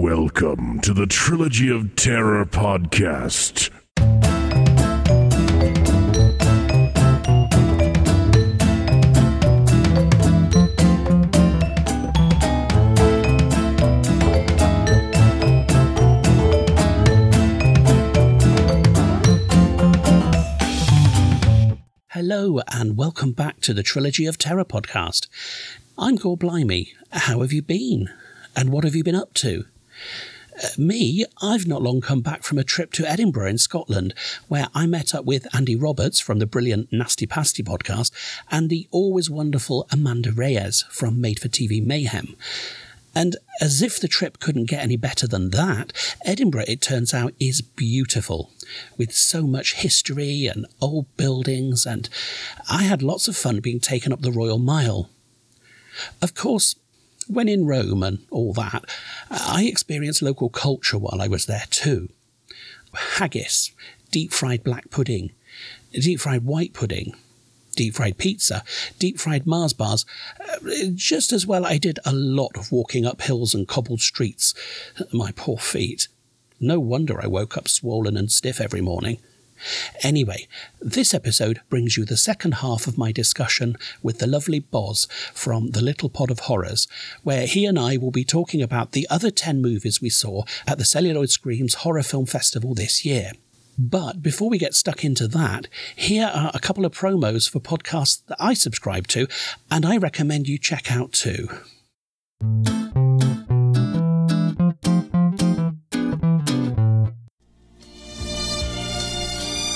[0.00, 3.70] Welcome to the Trilogy of Terror podcast.
[22.10, 25.26] Hello, and welcome back to the Trilogy of Terror podcast.
[25.98, 26.92] I'm Gore Blimey.
[27.10, 28.08] How have you been?
[28.54, 29.64] And what have you been up to?
[30.62, 34.12] Uh, me, I've not long come back from a trip to Edinburgh in Scotland,
[34.48, 38.10] where I met up with Andy Roberts from the brilliant Nasty Pasty podcast
[38.50, 42.34] and the always wonderful Amanda Reyes from Made for TV Mayhem.
[43.14, 45.92] And as if the trip couldn't get any better than that,
[46.24, 48.50] Edinburgh, it turns out, is beautiful,
[48.96, 52.08] with so much history and old buildings, and
[52.68, 55.08] I had lots of fun being taken up the Royal Mile.
[56.22, 56.76] Of course,
[57.28, 58.84] when in Rome and all that,
[59.30, 62.08] I experienced local culture while I was there too.
[62.94, 63.72] Haggis,
[64.10, 65.32] deep fried black pudding,
[65.92, 67.14] deep fried white pudding,
[67.76, 68.64] deep fried pizza,
[68.98, 70.04] deep fried Mars bars.
[70.40, 74.54] Uh, just as well, I did a lot of walking up hills and cobbled streets.
[75.12, 76.08] My poor feet.
[76.60, 79.20] No wonder I woke up swollen and stiff every morning.
[80.02, 80.46] Anyway,
[80.80, 85.70] this episode brings you the second half of my discussion with the lovely Boz from
[85.70, 86.86] The Little Pod of Horrors,
[87.22, 90.78] where he and I will be talking about the other 10 movies we saw at
[90.78, 93.32] the Celluloid Screams Horror Film Festival this year.
[93.78, 98.24] But before we get stuck into that, here are a couple of promos for podcasts
[98.26, 99.28] that I subscribe to
[99.70, 101.48] and I recommend you check out too.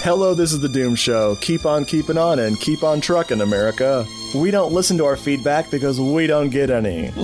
[0.03, 1.37] Hello, this is the Doom Show.
[1.37, 4.05] Keep on keeping on and keep on trucking, America.
[4.35, 7.13] We don't listen to our feedback because we don't get any.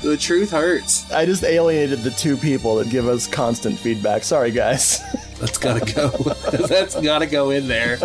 [0.00, 1.08] The truth hurts.
[1.12, 4.24] I just alienated the two people that give us constant feedback.
[4.24, 5.00] Sorry, guys.
[5.38, 6.08] That's gotta go.
[6.66, 7.98] That's gotta go in there.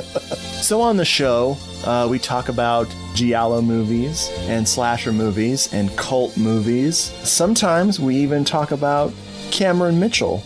[0.62, 6.36] so, on the show, uh, we talk about Giallo movies and slasher movies and cult
[6.36, 7.14] movies.
[7.24, 9.14] Sometimes we even talk about
[9.50, 10.44] Cameron Mitchell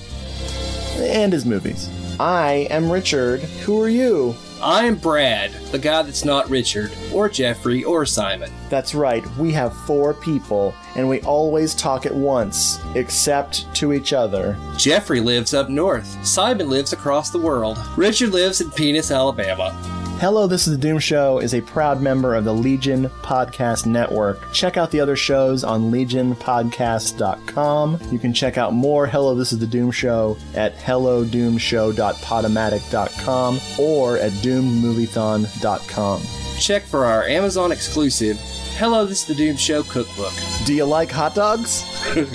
[0.97, 1.89] and his movies.
[2.19, 3.39] I am Richard.
[3.39, 4.35] Who are you?
[4.61, 8.51] I'm Brad, the guy that's not Richard, or Jeffrey, or Simon.
[8.69, 14.11] That's right, we have four people, and we always talk at once, except to each
[14.11, 14.57] other.
[14.75, 16.27] Jeffrey lives up north.
[16.27, 17.79] Simon lives across the world.
[17.95, 19.73] Richard lives in Penis, Alabama.
[20.19, 24.51] Hello, This is the Doom Show is a proud member of the Legion Podcast Network.
[24.51, 27.99] Check out the other shows on legionpodcast.com.
[28.11, 34.33] You can check out more Hello, This is the Doom Show at hellodoomshow.podomatic.com or at
[34.33, 36.21] doommoviethon.com.
[36.59, 38.37] Check for our Amazon exclusive
[38.75, 40.33] Hello, This is the Doom Show cookbook.
[40.65, 41.85] Do you like hot dogs?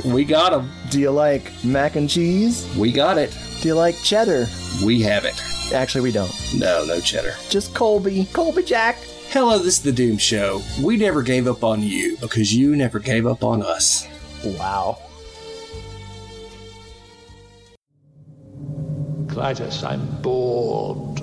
[0.07, 0.73] We got them.
[0.89, 2.67] Do you like mac and cheese?
[2.79, 3.37] We got it.
[3.61, 4.47] Do you like cheddar?
[4.83, 5.39] We have it.
[5.75, 6.33] Actually, we don't.
[6.55, 7.35] No, no cheddar.
[7.49, 8.27] Just Colby.
[8.33, 8.97] Colby Jack.
[9.31, 10.63] Hello, this is the Doom Show.
[10.81, 14.07] We never gave up on you because you never gave up on us.
[14.45, 14.99] Wow.
[19.27, 21.19] Klytus, I'm bored.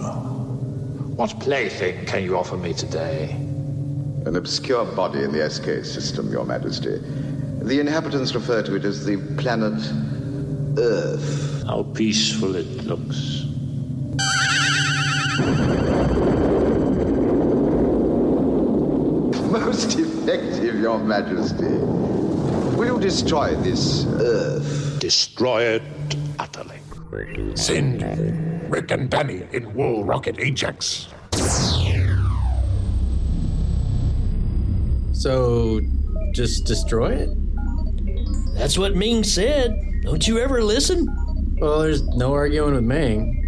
[1.16, 3.32] What plaything can you offer me today?
[4.26, 6.98] An obscure body in the SK system, Your Majesty.
[7.62, 9.82] The inhabitants refer to it as the planet
[10.78, 11.64] Earth.
[11.66, 13.51] How peaceful it looks.
[19.50, 21.64] Most effective, Your Majesty.
[22.76, 24.98] Will you destroy this Earth?
[25.00, 25.84] Destroy it
[26.38, 26.80] utterly.
[27.56, 31.08] Send Rick and Danny in War Rocket Ajax.
[35.14, 35.80] So,
[36.34, 37.30] just destroy it?
[38.56, 39.80] That's what Ming said.
[40.04, 41.08] Don't you ever listen?
[41.62, 43.41] Well, there's no arguing with Ming.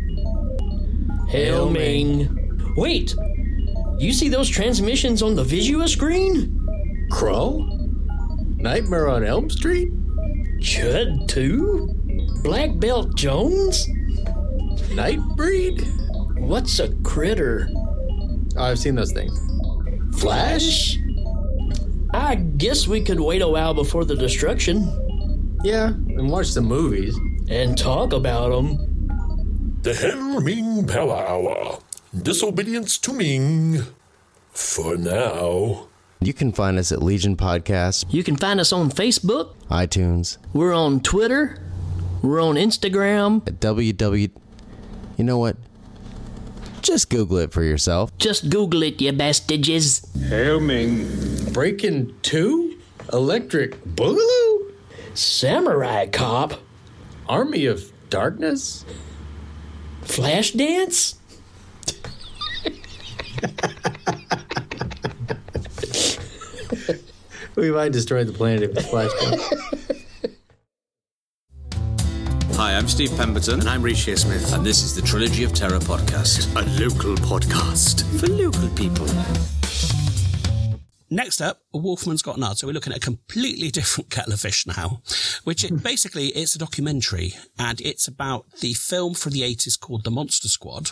[1.34, 2.74] Hail Ming.
[2.78, 3.16] Wait!
[3.98, 6.60] You see those transmissions on the Visua screen?
[7.10, 7.68] Crow?
[8.58, 9.90] Nightmare on Elm Street?
[10.60, 12.42] Chud 2?
[12.44, 13.88] Black Belt Jones?
[14.94, 15.82] Nightbreed?
[16.40, 17.68] What's a critter?
[18.56, 19.36] Oh, I've seen those things.
[20.22, 21.00] Flash?
[22.14, 24.84] I guess we could wait a while before the destruction
[25.64, 27.18] Yeah, and watch the movies.
[27.50, 28.78] and talk about them.
[29.84, 31.80] The Hell Ming Power Hour.
[32.18, 33.82] Disobedience to Ming.
[34.52, 35.88] For now.
[36.22, 39.56] You can find us at Legion Podcasts, You can find us on Facebook.
[39.70, 41.60] iTunes, We're on Twitter.
[42.22, 43.46] We're on Instagram.
[43.48, 44.32] at www.
[45.18, 45.58] You know what?
[46.82, 48.16] Just Google it for yourself.
[48.18, 50.04] Just Google it, you bastages.
[50.30, 51.08] Hail Ming.
[51.52, 52.78] Breaking 2?
[53.12, 54.72] Electric Boogaloo?
[55.14, 56.54] Samurai Cop?
[57.28, 58.86] Army of Darkness?
[60.06, 61.16] Flashdance?
[67.56, 69.60] we might destroy the planet if it's Flashdance.
[72.56, 73.60] Hi, I'm Steve Pemberton.
[73.60, 74.54] And I'm Reece Shearsmith.
[74.54, 79.08] And this is the Trilogy of Terror podcast, a local podcast for local people.
[81.14, 82.58] Next up, Wolfman's Got Nard.
[82.58, 85.04] So we're looking at a completely different kettle of fish now,
[85.44, 90.06] which it, basically it's a documentary and it's about the film from the 80s called
[90.06, 90.90] The Monster Squad,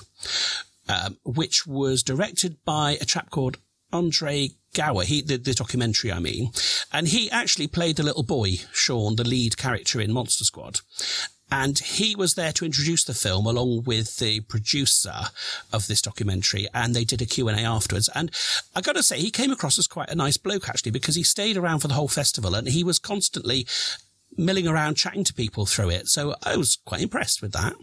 [0.87, 3.57] um, which was directed by a chap called
[3.91, 6.51] Andre Gower, he, the, the documentary, I mean,
[6.93, 10.81] and he actually played the little boy, Sean, the lead character in Monster Squad.
[11.51, 15.13] And he was there to introduce the film along with the producer
[15.73, 16.67] of this documentary.
[16.73, 18.09] And they did a Q&A afterwards.
[18.15, 18.31] And
[18.73, 21.23] I got to say, he came across as quite a nice bloke, actually, because he
[21.23, 23.67] stayed around for the whole festival and he was constantly
[24.37, 26.07] milling around chatting to people through it.
[26.07, 27.73] So I was quite impressed with that.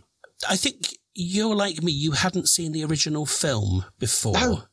[0.49, 1.93] I think you're like me.
[1.93, 4.68] You hadn't seen the original film before.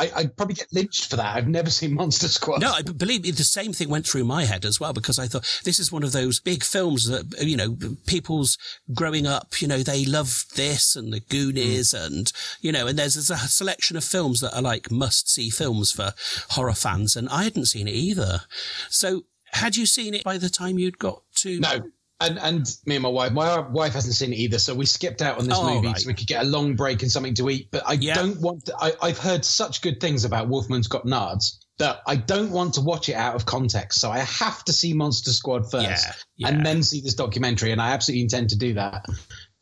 [0.00, 1.36] I, I'd probably get lynched for that.
[1.36, 2.62] I've never seen Monster Squad.
[2.62, 5.26] No, I believe me, the same thing went through my head as well because I
[5.26, 7.76] thought this is one of those big films that you know
[8.06, 8.56] people's
[8.94, 9.60] growing up.
[9.60, 12.06] You know they love this and the Goonies mm.
[12.06, 12.32] and
[12.62, 15.92] you know and there's, there's a selection of films that are like must see films
[15.92, 16.14] for
[16.50, 18.42] horror fans and I hadn't seen it either.
[18.88, 21.60] So had you seen it by the time you'd got to?
[21.60, 21.82] No.
[22.20, 25.22] And, and me and my wife, my wife hasn't seen it either, so we skipped
[25.22, 25.98] out on this Oh, movie right.
[25.98, 27.70] so we could get a long break and something to eat.
[27.70, 28.14] But I Yeah.
[28.14, 28.66] don't want.
[28.66, 32.74] To, I, I've heard such good things about Wolfman's Got Nards that I don't want
[32.74, 34.00] to watch it out of context.
[34.02, 36.48] So I have to see Monster Squad first, Yeah, yeah.
[36.48, 37.72] and then see this documentary.
[37.72, 39.06] And I absolutely intend to do that.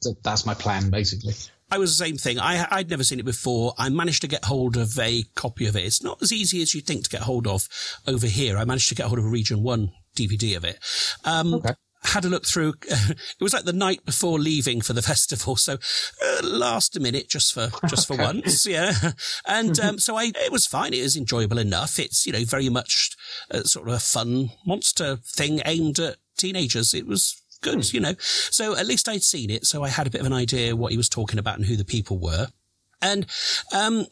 [0.03, 1.35] So that's my plan, basically.
[1.71, 2.41] I was the same thing.
[2.41, 3.75] I, I'd never seen it before.
[3.79, 5.85] I managed to get hold of a copy of it.
[5.85, 7.69] It's not as easy as you think to get hold of
[8.07, 8.57] over here.
[8.59, 10.79] I managed to get hold of a Region 1 DVD of it.
[11.25, 11.63] Um,
[12.05, 12.75] Had a look through.
[12.83, 17.29] it was like the night before leaving for the festival, so uh, last a minute
[17.29, 18.93] just for just for once, yeah.
[19.47, 20.95] And um, so I, it was fine.
[20.95, 21.99] It was enjoyable enough.
[21.99, 23.17] It's you know very much
[23.51, 26.95] uh, sort of a fun monster thing aimed at teenagers.
[26.95, 28.15] It was good, you know.
[28.19, 30.93] So at least I'd seen it, so I had a bit of an idea what
[30.93, 32.49] he was talking about and who the people were.
[33.01, 33.27] And
[33.73, 34.07] um,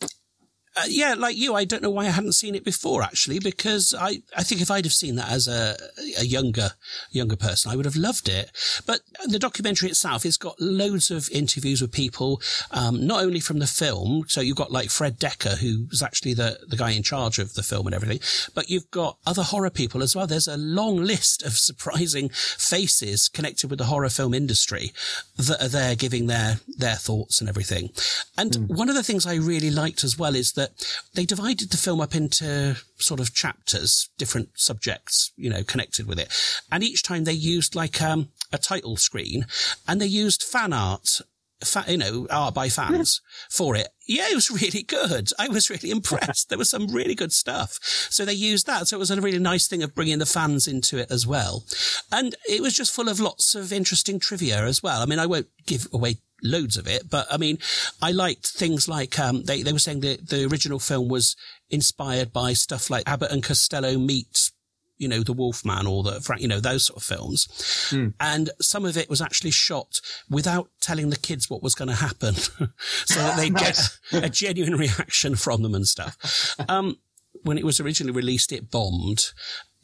[0.76, 3.94] uh, yeah, like you, I don't know why I hadn't seen it before, actually, because
[3.98, 5.76] I, I think if I'd have seen that as a,
[6.18, 6.72] a younger,
[7.10, 8.50] younger person, I would have loved it.
[8.84, 13.58] But the documentary itself, it's got loads of interviews with people, um, not only from
[13.58, 14.24] the film.
[14.28, 17.62] So you've got like Fred Dekker, who's actually the, the guy in charge of the
[17.62, 18.20] film and everything,
[18.54, 20.26] but you've got other horror people as well.
[20.26, 24.92] There's a long list of surprising faces connected with the horror film industry
[25.36, 27.90] that are there giving their, their thoughts and everything.
[28.36, 30.65] And one of the things I really liked as well is that
[31.14, 36.18] they divided the film up into sort of chapters, different subjects, you know, connected with
[36.18, 36.32] it.
[36.70, 39.46] And each time they used like, um, a title screen
[39.88, 41.20] and they used fan art
[41.64, 43.20] fa- you know, art by fans
[43.50, 43.88] for it.
[44.06, 45.30] Yeah, it was really good.
[45.38, 46.48] I was really impressed.
[46.48, 47.78] There was some really good stuff.
[48.10, 48.88] So they used that.
[48.88, 51.64] So it was a really nice thing of bringing the fans into it as well.
[52.12, 55.02] And it was just full of lots of interesting trivia as well.
[55.02, 57.58] I mean, I won't give away loads of it, but I mean,
[58.02, 61.36] I liked things like, um, they, they were saying that the original film was
[61.70, 64.50] inspired by stuff like Abbott and Costello meet
[64.98, 67.92] you know, the Wolfman or the, Frank, you know, those sort of films.
[68.18, 70.00] And some of it was actually shot
[70.30, 72.34] without telling the kids what was going to happen
[73.04, 73.98] so that they Nice.
[74.10, 76.54] get a genuine reaction from them and stuff.
[76.68, 76.96] Um,
[77.42, 79.32] when it was originally released, it bombed.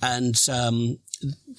[0.03, 0.99] And, um,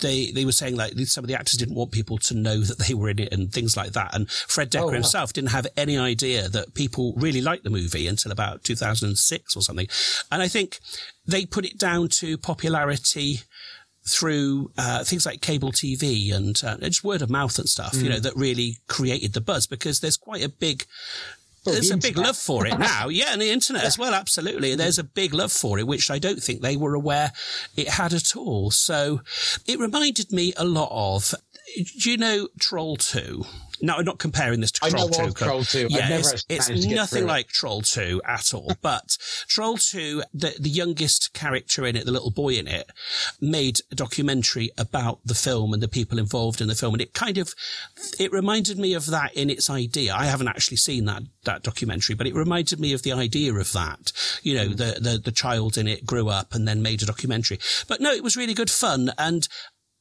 [0.02, 2.80] they, they were saying like some of the actors didn't want people to know that
[2.80, 4.14] they were in it and things like that.
[4.14, 4.92] And Fred Dekker Oh, wow.
[4.92, 9.62] himself didn't have any idea that people really liked the movie until about 2006 or
[9.62, 9.88] something.
[10.32, 10.80] And I think
[11.26, 13.40] they put it down to popularity
[14.06, 18.10] through uh, things like cable TV and uh, just word of mouth and stuff, you
[18.10, 20.86] know, that really created the buzz because there's quite a big
[21.66, 23.08] there's the a big love for it now.
[23.14, 24.76] Yeah, and the internet as well, absolutely.
[24.76, 27.32] There's a big love for it, which I don't think they were aware
[27.76, 28.72] it had at all.
[28.72, 29.22] So
[29.68, 31.36] it reminded me a lot of,
[32.02, 33.46] do you know Troll 2?
[33.84, 35.24] No, I'm not comparing this to I Troll know 2.
[35.26, 35.80] of Troll 2.
[35.86, 37.32] I've Yeah, never it's, it's managed to get nothing through it.
[37.32, 38.72] like Troll 2 at all.
[38.82, 42.90] But Troll 2, the, the youngest character in it, the little boy in it,
[43.42, 46.94] made a documentary about the film and the people involved in the film.
[46.94, 47.54] And it kind of,
[48.18, 50.16] it reminded me of that in its idea.
[50.16, 53.74] I haven't actually seen that, that documentary, but it reminded me of the idea of
[53.74, 54.14] that.
[54.44, 54.76] You know, hmm.
[54.76, 57.60] the, the, the child in it grew up and then made a documentary.
[57.90, 59.12] But no, it was really good fun.
[59.18, 59.46] And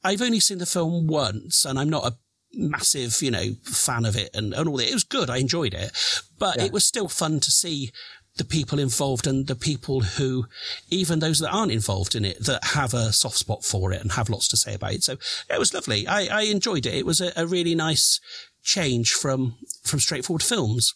[0.03, 2.17] I've only seen the film once and I'm not a
[2.53, 4.89] massive, you know, fan of it and, and all that.
[4.89, 5.29] It was good.
[5.29, 5.91] I enjoyed it,
[6.37, 7.91] but it was still fun to see
[8.37, 10.45] the people involved and the people who,
[10.89, 14.13] even those that aren't involved in it, that have a soft spot for it and
[14.13, 15.03] have lots to say about it.
[15.03, 15.17] So
[15.49, 16.07] it was lovely.
[16.07, 16.95] I, I enjoyed it.
[16.95, 18.19] It was a, a really nice
[18.63, 20.95] change from from straightforward films.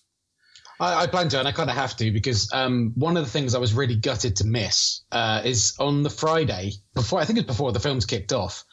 [0.80, 3.32] I, I plan to, and I kind of have to because um, one of the
[3.32, 7.40] things I was really gutted to miss uh, is on the Friday before I think
[7.40, 8.64] it's before the films kicked off.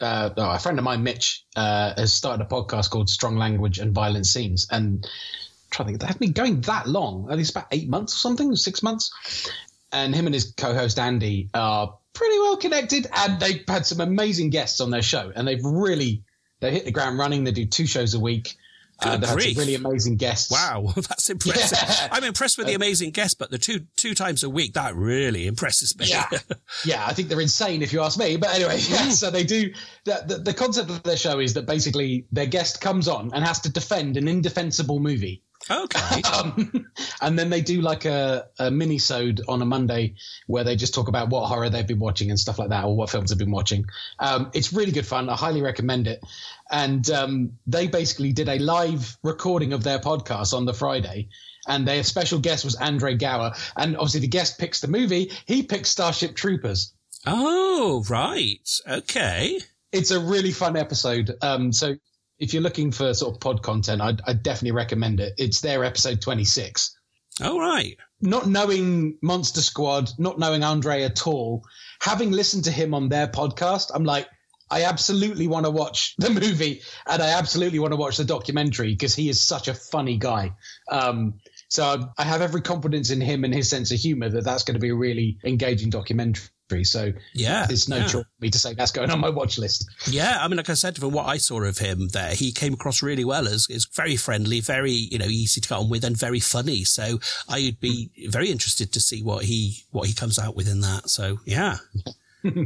[0.00, 3.78] Uh, oh, a friend of mine, Mitch, uh, has started a podcast called Strong Language
[3.78, 5.10] and Violent Scenes, and I'm
[5.70, 7.26] trying to think, they have been going that long.
[7.26, 9.50] I think it's about eight months or something, six months.
[9.92, 14.50] And him and his co-host Andy are pretty well connected, and they've had some amazing
[14.50, 16.22] guests on their show, and they've really
[16.60, 17.44] they hit the ground running.
[17.44, 18.56] They do two shows a week.
[19.02, 19.58] Uh, Good they had grief.
[19.58, 20.50] really amazing guests.
[20.50, 22.08] Wow, that's impressive.
[22.12, 25.46] I'm impressed with the amazing guest, but the two two times a week that really
[25.46, 26.06] impresses me.
[26.06, 26.26] Yeah,
[26.84, 28.36] yeah, I think they're insane if you ask me.
[28.36, 29.72] But anyway, yeah, so they do.
[30.04, 33.44] The, the, the concept of their show is that basically their guest comes on and
[33.44, 35.42] has to defend an indefensible movie.
[35.68, 36.22] Okay.
[36.34, 36.86] um,
[37.20, 40.14] and then they do like a, a mini-sode on a Monday
[40.46, 42.96] where they just talk about what horror they've been watching and stuff like that, or
[42.96, 43.84] what films they've been watching.
[44.18, 45.28] Um, it's really good fun.
[45.28, 46.20] I highly recommend it.
[46.70, 51.28] And um, they basically did a live recording of their podcast on the Friday.
[51.68, 53.52] And their special guest was Andre Gower.
[53.76, 55.30] And obviously, the guest picks the movie.
[55.46, 56.94] He picks Starship Troopers.
[57.26, 58.68] Oh, right.
[58.88, 59.60] Okay.
[59.92, 61.36] It's a really fun episode.
[61.42, 61.96] Um, so
[62.40, 65.34] if you're looking for sort of pod content, I'd, I'd definitely recommend it.
[65.38, 66.96] It's their episode 26.
[67.44, 67.96] All right.
[68.20, 71.62] Not knowing Monster Squad, not knowing Andre at all,
[72.00, 74.26] having listened to him on their podcast, I'm like,
[74.70, 78.92] I absolutely want to watch the movie and I absolutely want to watch the documentary
[78.92, 80.52] because he is such a funny guy.
[80.90, 81.34] Um,
[81.68, 84.74] so I have every confidence in him and his sense of humor that that's going
[84.74, 86.48] to be a really engaging documentary.
[86.84, 88.06] So Yeah, it's no yeah.
[88.06, 89.88] chore for me to say that's going on my watch list.
[90.06, 92.74] Yeah, I mean, like I said, from what I saw of him there, he came
[92.74, 96.04] across really well as is very friendly, very you know easy to get on with,
[96.04, 96.84] and very funny.
[96.84, 100.80] So I'd be very interested to see what he what he comes out with in
[100.80, 101.10] that.
[101.10, 101.78] So yeah.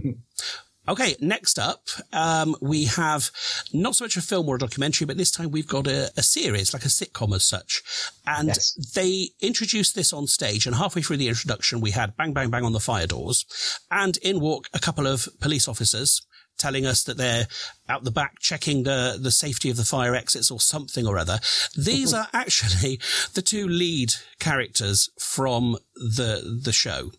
[0.87, 3.31] Okay, next up, um, we have
[3.73, 6.23] not so much a film or a documentary, but this time we've got a, a
[6.23, 7.83] series, like a sitcom as such.
[8.27, 8.55] And
[8.95, 12.65] they introduced this on stage, and halfway through the introduction, we had bang, bang, bang
[12.65, 13.47] on the fire doors,
[13.91, 16.21] and in walk a couple of police officers
[16.59, 17.47] telling us that they're
[17.89, 21.39] out the back checking the, the safety of the fire exits or something or other.
[21.77, 22.99] These are actually
[23.35, 27.11] the two lead characters from the, the show.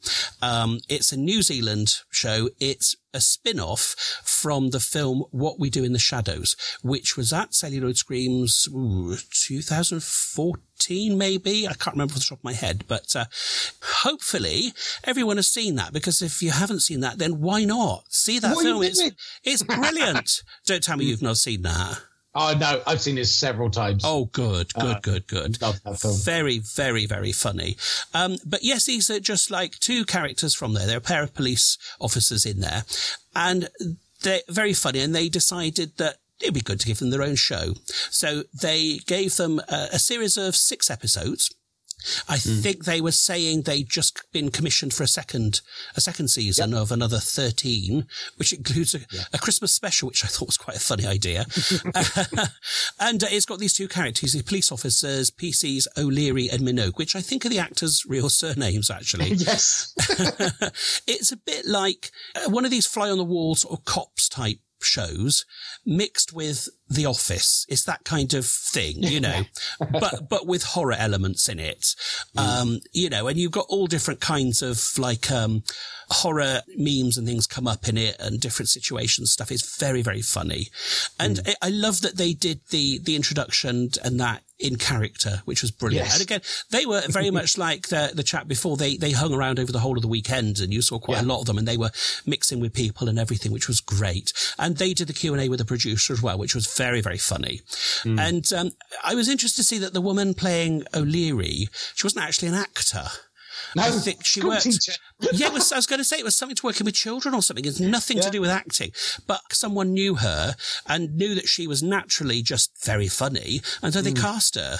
[0.42, 2.50] Um, it's a New Zealand show.
[2.60, 7.54] It's a spin-off from the film What We Do in the Shadows, which was at
[7.54, 10.62] Celluloid Screams ooh, 2014,
[11.18, 11.68] maybe.
[11.68, 13.26] I can't remember off the top of my head, but uh,
[13.82, 18.40] hopefully everyone has seen that because if you haven't seen that, then why not see
[18.40, 18.84] that What film?
[18.84, 19.02] It's
[19.44, 20.44] it's brilliant.
[20.66, 22.00] Don't tell me you've not seen that.
[22.38, 24.04] Oh no, I've seen this several times.
[24.06, 25.62] Oh, good, good, Uh, good, good.
[25.62, 26.18] Love that film.
[26.18, 27.78] Very, very, very funny.
[28.14, 30.86] Um, but yes, these are just like two characters from there.
[30.86, 32.84] There are a pair of police officers in there,
[33.34, 33.70] and
[34.22, 35.00] they're very funny.
[35.00, 37.74] And they decided that it'd be good to give them their own show,
[38.10, 41.54] so they gave them a, a series of six episodes.
[42.28, 45.62] I think they were saying they'd just been commissioned for a second,
[45.96, 49.00] a second season of another 13, which includes a,
[49.34, 51.46] a Christmas special, which I thought was quite a funny idea.
[53.00, 57.16] and uh, it's got these two characters, the police officers, PCs, O'Leary and Minogue, which
[57.16, 59.30] I think are the actors' real surnames, actually.
[59.34, 59.94] yes.
[61.08, 64.30] it's a bit like uh, one of these fly on the wall sort of cops
[64.30, 65.46] type shows
[65.86, 67.66] mixed with The Office.
[67.70, 69.44] It's that kind of thing, you know,
[69.92, 71.96] but, but with horror elements in it.
[72.38, 75.64] Um, you know, and you've got all different kinds of like, um,
[76.10, 79.52] horror memes and things come up in it and different situations stuff.
[79.52, 80.68] It's very, very funny.
[81.20, 85.62] And I, I love that they did the, the introduction and that in character, which
[85.62, 86.08] was brilliant.
[86.08, 86.14] Yes.
[86.14, 88.78] And again, they were very much like the, the chat before.
[88.78, 91.26] They, they hung around over the whole of the weekend and you saw quite a
[91.26, 91.92] lot of them and they were
[92.26, 94.32] mixing with people and everything, which was great.
[94.58, 97.62] And they did the Q&A with the producer as well, which was very, very funny.
[98.20, 98.72] And, um,
[99.04, 103.06] I was interested to see that the woman playing O'Leary, she wasn't actually an actor.
[103.76, 104.64] No, I think she worked.
[104.64, 104.94] teacher.
[105.34, 107.42] yeah, was, I was going to say it was something to working with children or
[107.42, 107.66] something.
[107.66, 108.92] It's nothing to do with acting,
[109.28, 110.56] but someone knew her
[110.88, 114.78] and knew that she was naturally just very funny, and so they cast her.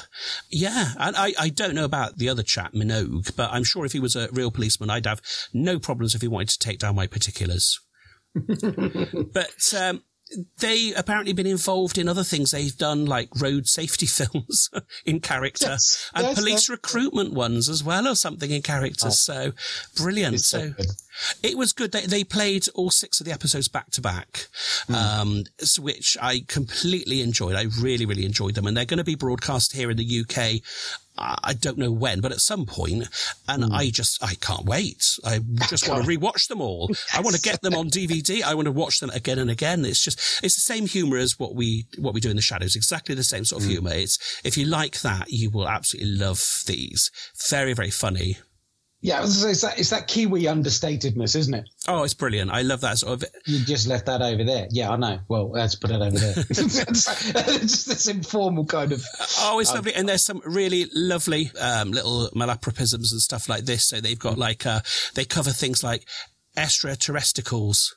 [0.50, 3.92] Yeah, and I, I don't know about the other chap, Minogue, but I'm sure if
[3.92, 5.22] he was a real policeman, I'd have
[5.54, 7.80] no problems if he wanted to take down my particulars.
[8.36, 10.04] but um,
[10.60, 14.70] they apparently been involved in other things they've done, like road safety films
[15.06, 16.70] in character Yes, and yes, police yes.
[16.70, 19.12] recruitment ones as well, or something in character.
[19.12, 19.52] So
[19.96, 20.42] brilliant.
[20.42, 20.84] So So
[21.44, 21.92] it was good.
[21.92, 24.48] They, they played all six of the episodes back to back,
[24.94, 25.44] um,
[25.80, 27.56] which I completely enjoyed.
[27.56, 28.68] I really, really enjoyed them.
[28.68, 30.62] And they're going to be broadcast here in the UK
[31.18, 33.08] I I don't know when, but at some point,
[33.48, 33.72] and hmm.
[33.72, 35.18] I just, I can't wait.
[35.24, 36.92] I just want to rewatch them all.
[37.14, 38.44] I want to get them on DVD.
[38.44, 39.86] I want to watch them again and again.
[39.86, 42.76] It's just, it's the same humor as what we, what we do in the shadows.
[42.76, 43.74] Exactly the same sort of hmm.
[43.74, 43.94] humor.
[43.94, 47.12] It's, if you like that, you will absolutely love these.
[47.50, 48.38] Very, very funny.
[49.06, 51.70] Yeah, I was gonna say, it's that, it's that Kiwi understatedness, isn't it?
[51.88, 52.50] Oh, it's brilliant.
[52.50, 54.68] I love that sort of, You just left that over there.
[54.72, 55.20] Yeah, I know.
[55.28, 56.34] Well, let's put it over there.
[56.48, 59.04] just this informal kind of.
[59.42, 59.94] Oh, it's lovely.
[59.94, 63.86] And there's some really lovely um, little malapropisms and stuff like this.
[63.86, 64.80] So they've got like, uh,
[65.14, 66.08] they cover things like
[66.58, 67.96] extraterrestrials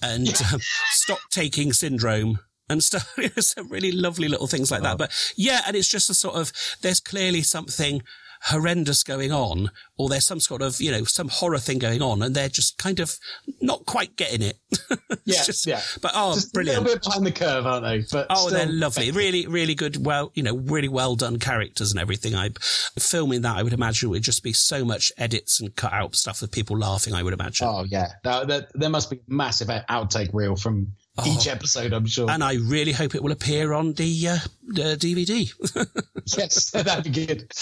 [0.00, 2.38] and um, stock taking syndrome
[2.70, 3.14] and stuff.
[3.40, 4.96] some really lovely little things like that.
[4.96, 8.00] But yeah, and it's just a sort of, there's clearly something
[8.42, 12.22] horrendous going on or there's some sort of, you know, some horror thing going on
[12.22, 13.16] and they're just kind of
[13.60, 14.58] not quite getting it.
[15.28, 15.80] Yeah, just, yeah.
[16.00, 16.78] But oh, Just brilliant.
[16.78, 18.04] A little bit behind the curve, aren't they?
[18.12, 19.10] But Oh, they're lovely.
[19.10, 20.06] Really, really good.
[20.06, 22.36] Well, you know, really well done characters and everything.
[22.36, 22.50] I
[22.96, 26.42] filming that, I would imagine would just be so much edits and cut out stuff
[26.42, 27.12] with people laughing.
[27.12, 27.66] I would imagine.
[27.66, 30.92] Oh yeah, there, there must be massive outtake reel from
[31.26, 31.92] each episode.
[31.92, 32.26] I'm sure.
[32.28, 32.32] Oh.
[32.32, 35.50] And I really hope it will appear on the, uh, the DVD.
[36.36, 37.52] yes, that'd be good.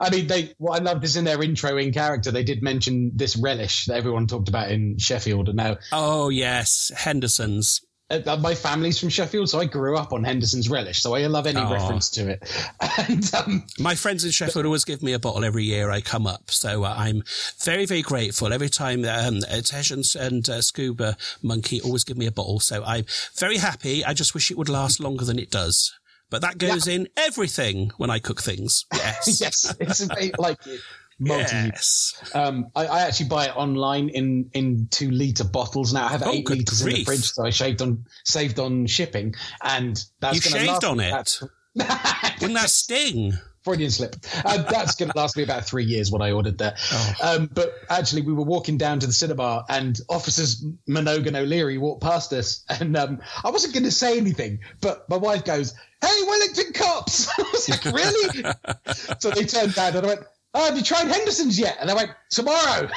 [0.00, 0.54] I mean, they.
[0.58, 3.96] What I loved is in their intro in character, they did mention this relish that
[3.96, 7.80] everyone talked about in Sheffield, and now oh yes, Henderson's.
[8.08, 11.44] Uh, my family's from Sheffield, so I grew up on Henderson's relish, so I love
[11.48, 11.72] any Oh.
[11.72, 12.48] reference to it.
[13.08, 16.24] And um, My friends in Sheffield always give me a bottle every year I come
[16.24, 17.24] up, so uh, I'm
[17.64, 18.52] very, very grateful.
[18.52, 22.84] Every time um, uh, and, and uh, Scuba Monkey always give me a bottle, so
[22.84, 24.04] I'm very happy.
[24.04, 25.92] I just wish it would last longer than it does.
[26.30, 28.84] But that goes in everything when I cook things.
[28.94, 29.40] Yes.
[29.40, 30.80] yes, it's a bit like it.
[31.18, 31.44] Multi.
[31.44, 32.12] Yes.
[32.34, 36.04] Um, I, I actually buy it online in in two liter bottles now.
[36.06, 39.34] I have Oh, eight liters in the fridge, so I shaved on saved on shipping,
[39.62, 41.38] and that's You shaved on it?
[41.74, 43.32] Wouldn't that sting?
[43.66, 44.14] Freudian slip.
[44.44, 46.12] Uh, that's going to last me about three years.
[46.12, 47.14] What I ordered there, Oh.
[47.20, 51.76] um, but actually, we were walking down to the cinema, and officers Minogue and O'Leary
[51.76, 55.74] walked past us, and um, I wasn't going to say anything, but my wife goes,
[56.00, 58.44] "Hey, Wellington cops!" I was like, "Really?"
[59.18, 60.20] so they turned down, and I went,
[60.54, 62.88] "Oh, have you tried Henderson's yet?" And they went, "Tomorrow."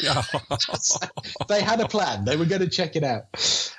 [1.48, 2.24] they had a plan.
[2.24, 3.24] They were going to check it out.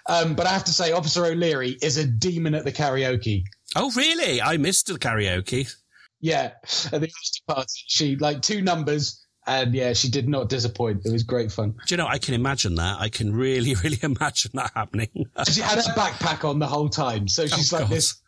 [0.07, 3.43] Um, but I have to say, Officer O'Leary is a demon at the karaoke.
[3.75, 4.41] Oh, really?
[4.41, 5.73] I missed the karaoke.
[6.21, 6.51] Yeah,
[6.91, 11.05] at the after party, she like two numbers, and yeah, she did not disappoint.
[11.05, 11.71] It was great fun.
[11.87, 12.99] Do you know, I can imagine that.
[12.99, 15.09] I can really, really imagine that happening.
[15.49, 17.95] She had her backpack on the whole time, so oh, she's Oh, like God.
[17.95, 18.21] this.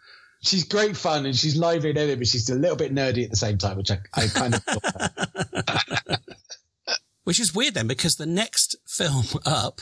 [0.43, 3.30] She's great fun and she's lively and everything, but she's a little bit nerdy at
[3.30, 4.63] the same time, which I, I kind of.
[7.23, 9.82] Which is weird then, because the next film up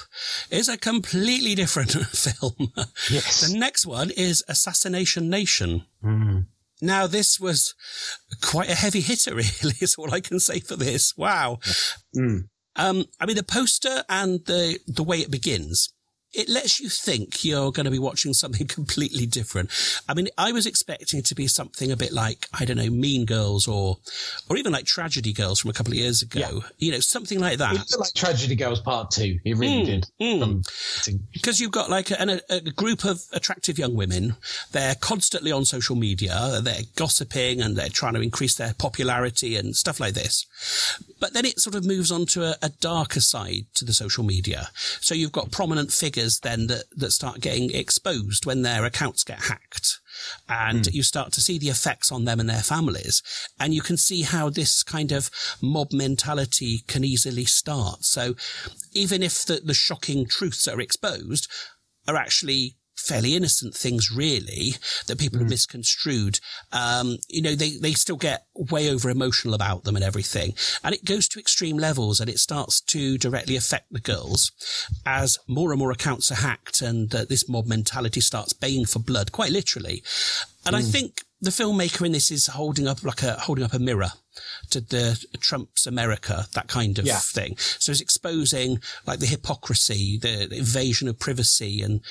[0.52, 2.74] is a completely different film.
[3.10, 3.48] Yes.
[3.50, 5.86] The next one is Assassination Nation.
[6.04, 6.48] Mm.
[6.82, 7.74] Now, this was
[8.42, 11.14] quite a heavy hitter, really, is all I can say for this.
[11.18, 11.60] Wow.
[12.76, 15.94] Um, I mean, the poster and the, the way it begins,
[16.34, 19.70] it lets you think you're going to be watching something completely different.
[20.08, 22.90] I mean, I was expecting it to be something a bit like, I don't know,
[22.90, 23.98] Mean Girls or,
[24.50, 26.64] or even like Tragedy Girls from a couple of years ago.
[26.78, 27.76] You know, something like that.
[27.76, 29.40] It like Tragedy Girls Part Two.
[29.44, 30.06] It really Mm, did.
[30.22, 31.24] mm.
[31.34, 34.36] Because you've got like a, a, a group of attractive young women.
[34.72, 36.60] They're constantly on social media.
[36.62, 40.46] They're gossiping and they're trying to increase their popularity and stuff like this.
[41.20, 44.24] But then it sort of moves on to a, a darker side to the social
[44.24, 44.70] media.
[45.02, 49.44] So you've got prominent figures then that, that start getting exposed when their accounts get
[49.44, 50.00] hacked.
[50.48, 50.94] And hmm.
[50.94, 53.22] you start to see the effects on them and their families.
[53.60, 55.30] And you can see how this kind of
[55.62, 58.04] mob mentality can easily start.
[58.04, 58.36] So
[58.94, 61.50] even if the, the shocking truths are exposed
[62.08, 64.74] are actually fairly innocent things, really,
[65.08, 66.40] that people have misconstrued,
[66.72, 70.54] um, you know, they, they still get way over emotional about them and everything.
[70.84, 74.52] And it goes to extreme levels and it starts to directly affect the girls
[75.06, 79.00] as more and more accounts are hacked and uh, this mob mentality starts baying for
[79.00, 80.04] blood, quite literally.
[80.66, 83.80] And I think the filmmaker in this is holding up like a, holding up a
[83.80, 84.12] mirror
[84.70, 87.20] to the Trump's America, that kind of Yeah.
[87.20, 87.56] thing.
[87.58, 92.02] So it's exposing like the hypocrisy, the, the invasion of privacy and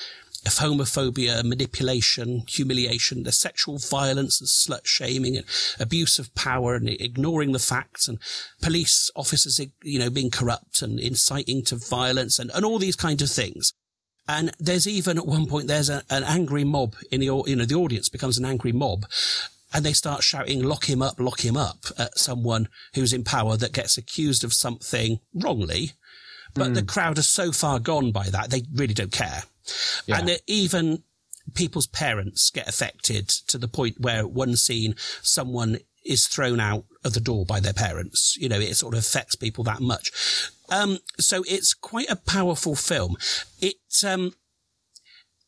[0.45, 5.45] homophobia, manipulation, humiliation, the sexual violence and slut shaming and
[5.79, 8.19] abuse of power and ignoring the facts and
[8.61, 13.21] police officers, you know, being corrupt and inciting to violence and, and all these kinds
[13.21, 13.73] of things.
[14.27, 17.65] And there's even at one point, there's a, an angry mob in the, you know,
[17.65, 19.05] the audience becomes an angry mob
[19.73, 23.57] and they start shouting, lock him up, lock him up at someone who's in power
[23.57, 25.93] that gets accused of something wrongly.
[26.55, 26.87] But the hmm.
[26.87, 29.43] crowd are so far gone by that, they really don't care.
[30.19, 31.03] And that even
[31.53, 37.13] people's parents get affected to the point where one scene, someone is thrown out of
[37.13, 38.35] the door by their parents.
[38.39, 40.11] You know, it sort of affects people that much.
[40.69, 43.15] Um, so it's quite a powerful film.
[43.61, 44.33] It, um,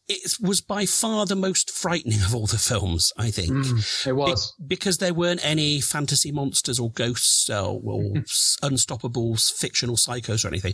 [0.08, 3.52] it was by far the most frightening of all the films, I think.
[3.52, 4.52] Mm, it was.
[4.52, 8.02] Be- because there weren't any fantasy monsters or ghosts or, or
[8.64, 10.74] unstoppables, fictional psychos or anything.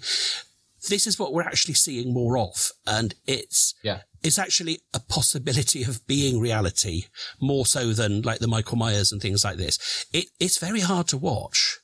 [0.89, 2.71] This is what we're actually seeing more of.
[2.85, 4.01] And it's, yeah.
[4.23, 7.05] it's actually a possibility of being reality
[7.41, 10.05] more so than like the Michael Myers and things like this.
[10.13, 11.79] It, it's very hard to watch.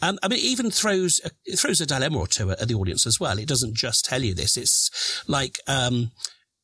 [0.00, 3.06] Um, I mean, it even throws it throws a dilemma or two at the audience
[3.06, 3.38] as well.
[3.38, 4.56] It doesn't just tell you this.
[4.56, 6.10] It's like um,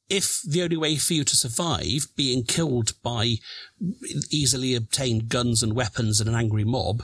[0.09, 3.37] if the only way for you to survive being killed by
[4.31, 7.03] easily obtained guns and weapons and an angry mob,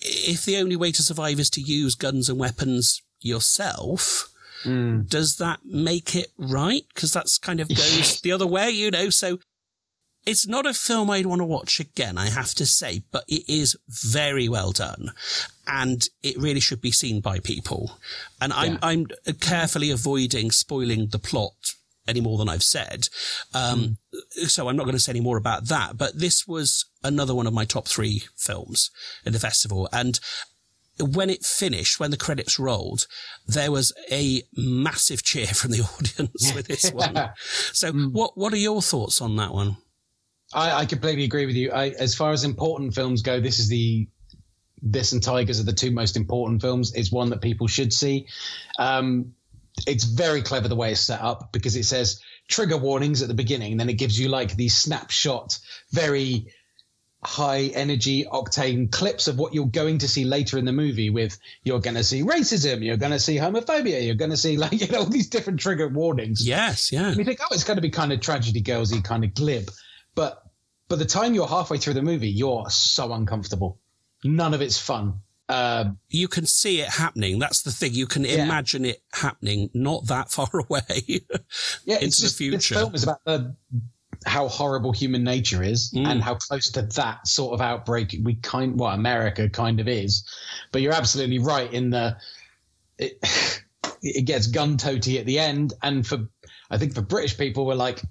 [0.00, 4.28] if the only way to survive is to use guns and weapons yourself,
[4.64, 5.08] mm.
[5.08, 6.82] does that make it right?
[6.94, 9.10] Because that's kind of goes the other way, you know.
[9.10, 9.38] So
[10.26, 13.44] it's not a film I'd want to watch again, I have to say, but it
[13.48, 15.12] is very well done
[15.66, 17.98] and it really should be seen by people.
[18.40, 18.78] And I'm.
[18.82, 19.06] I'm
[19.40, 21.74] carefully avoiding spoiling the plot
[22.06, 23.08] any more than I've said.
[23.54, 24.48] Um, mm.
[24.48, 27.46] so I'm not going to say any more about that, but this was another one
[27.46, 28.90] of my top three films
[29.24, 29.88] in the festival.
[29.92, 30.18] And
[31.00, 33.06] when it finished, when the credits rolled,
[33.46, 37.30] there was a massive cheer from the audience with this one.
[37.72, 38.12] So mm.
[38.12, 39.76] what, what are your thoughts on that one?
[40.52, 41.72] I, I completely agree with you.
[41.72, 44.08] I, as far as important films go, this is the
[44.80, 46.94] this and Tigers are the two most important films.
[46.94, 48.28] It's one that people should see.
[48.78, 49.34] Um,
[49.86, 53.34] it's very clever the way it's set up because it says trigger warnings at the
[53.34, 55.58] beginning, and then it gives you like these snapshot,
[55.92, 56.52] very
[57.28, 61.38] high energy octane clips of what you're going to see later in the movie with
[61.62, 64.72] you're going to see racism you're going to see homophobia you're going to see like
[64.72, 67.82] you know all these different trigger warnings yes yeah you think oh it's going to
[67.82, 69.70] be kind of tragedy girlsy kind of glib
[70.14, 70.42] but
[70.88, 73.78] by the time you're halfway through the movie, you're so uncomfortable.
[74.24, 75.20] None of it's fun.
[75.48, 77.38] Uh, you can see it happening.
[77.38, 77.94] That's the thing.
[77.94, 78.44] You can yeah.
[78.44, 81.22] imagine it happening not that far away
[81.84, 82.74] yeah, into just, the future.
[82.74, 83.54] This film is about the,
[84.28, 86.06] how horrible human nature is mm.
[86.06, 90.24] and how close to that sort of outbreak we kind, well, America kind of is.
[90.72, 92.16] But you're absolutely right in the,
[92.98, 93.18] it,
[94.02, 95.72] it gets gun toty at the end.
[95.82, 96.28] And for,
[96.70, 98.02] I think for British people, we're like,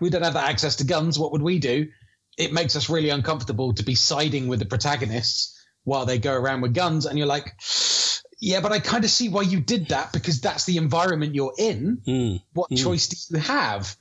[0.00, 1.18] we don't have that access to guns.
[1.18, 1.88] What would we do?
[2.36, 6.62] it makes us really uncomfortable to be siding with the protagonists while they go around
[6.62, 7.06] with guns.
[7.06, 7.54] And you're like,
[8.40, 11.54] yeah, but I kind of see why you did that because that's the environment you're
[11.56, 12.02] in.
[12.06, 12.42] Mm.
[12.52, 12.82] What mm.
[12.82, 13.96] choice do you have?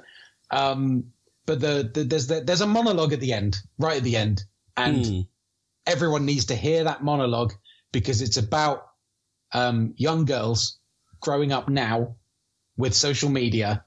[0.50, 1.12] Um,
[1.46, 4.44] but the, the, there's the, there's a monologue at the end, right at the end,
[4.78, 5.28] and mm.
[5.86, 7.54] everyone needs to hear that monologue
[7.92, 8.86] because it's about
[9.52, 10.80] um, young girls
[11.20, 12.16] growing up now
[12.78, 13.86] with social media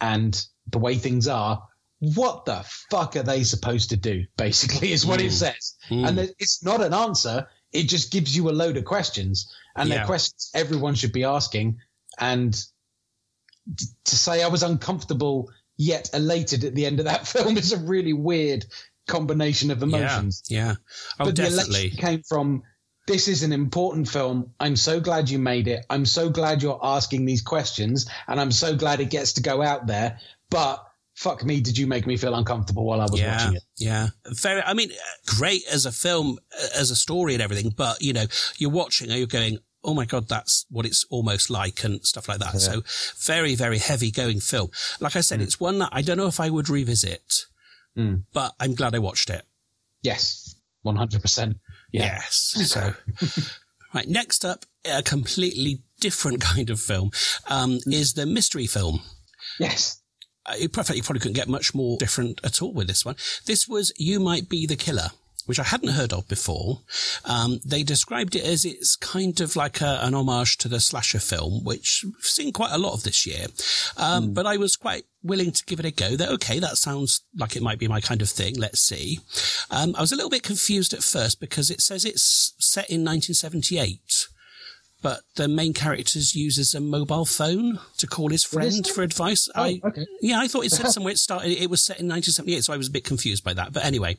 [0.00, 1.62] and the way things are
[2.02, 4.24] what the fuck are they supposed to do?
[4.36, 5.26] Basically, is what mm.
[5.26, 5.76] it says.
[5.88, 6.08] Mm.
[6.08, 7.46] And it's not an answer.
[7.72, 9.54] It just gives you a load of questions.
[9.76, 9.98] And yeah.
[9.98, 11.78] they're questions everyone should be asking.
[12.18, 12.52] And
[14.04, 17.78] to say I was uncomfortable yet elated at the end of that film is a
[17.78, 18.64] really weird
[19.06, 20.42] combination of emotions.
[20.48, 20.66] Yeah.
[20.66, 20.74] yeah.
[21.20, 21.72] Oh, but definitely.
[21.72, 22.62] the elation came from
[23.06, 24.52] this is an important film.
[24.60, 25.84] I'm so glad you made it.
[25.90, 29.60] I'm so glad you're asking these questions and I'm so glad it gets to go
[29.60, 30.20] out there.
[30.50, 33.62] But fuck me, did you make me feel uncomfortable while I was yeah, watching it?
[33.76, 34.08] Yeah.
[34.26, 34.90] Very, I mean,
[35.26, 36.38] great as a film,
[36.76, 38.26] as a story and everything, but you know,
[38.58, 42.28] you're watching and you're going, oh my God, that's what it's almost like and stuff
[42.28, 42.54] like that.
[42.54, 42.58] Yeah.
[42.58, 42.82] So
[43.18, 44.70] very, very heavy going film.
[45.00, 45.44] Like I said, mm.
[45.44, 47.46] it's one that I don't know if I would revisit,
[47.96, 48.22] mm.
[48.32, 49.42] but I'm glad I watched it.
[50.02, 50.54] Yes.
[50.84, 51.56] 100%.
[51.92, 52.02] Yeah.
[52.02, 52.34] Yes.
[52.66, 52.94] So,
[53.94, 54.08] right.
[54.08, 57.10] Next up, a completely different kind of film,
[57.48, 57.92] um, mm.
[57.92, 59.02] is the mystery film.
[59.58, 60.02] Yes
[60.58, 63.16] in fact, you probably couldn't get much more different at all with this one.
[63.46, 65.10] This was You Might Be the Killer,
[65.46, 66.80] which I hadn't heard of before.
[67.24, 71.18] Um, they described it as it's kind of like a, an homage to the slasher
[71.18, 73.46] film, which we've seen quite a lot of this year.
[73.96, 74.34] Um, mm.
[74.34, 77.56] but I was quite willing to give it a go that, okay, that sounds like
[77.56, 78.58] it might be my kind of thing.
[78.58, 79.20] Let's see.
[79.70, 83.04] Um, I was a little bit confused at first because it says it's set in
[83.04, 84.28] 1978
[85.02, 89.48] but the main character uses a mobile phone to call his friend for advice.
[89.54, 90.06] Oh, I, okay.
[90.20, 92.76] Yeah, I thought it said somewhere it started, it was set in 1978, so I
[92.76, 93.72] was a bit confused by that.
[93.72, 94.16] But anyway,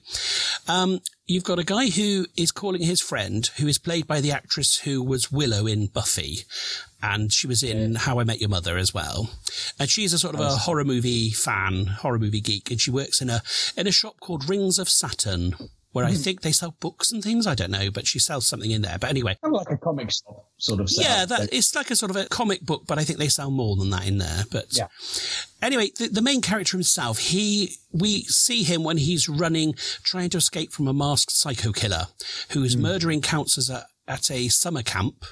[0.67, 4.31] um, you've got a guy who is calling his friend, who is played by the
[4.31, 6.39] actress who was Willow in Buffy.
[7.01, 7.99] And she was in yeah.
[7.99, 9.29] How I Met Your Mother as well.
[9.79, 13.21] And she's a sort of a horror movie fan, horror movie geek, and she works
[13.21, 13.41] in a,
[13.75, 15.55] in a shop called Rings of Saturn
[15.93, 16.23] where I Mhm.
[16.23, 17.47] think they sell books and things.
[17.47, 18.97] I don't know, but she sells something in there.
[18.99, 20.89] But anyway, Kind of like a comic shop sort of.
[20.89, 21.09] setup.
[21.09, 23.49] yeah, that it's like a sort of a comic book, but I think they sell
[23.49, 24.45] more than that in there.
[24.51, 24.87] But Yeah.
[25.61, 30.37] anyway, the, the main character himself, he we see him when he's running, trying to
[30.37, 32.07] escape from a masked psycho killer
[32.49, 35.25] who is murdering counselors at, at a summer camp.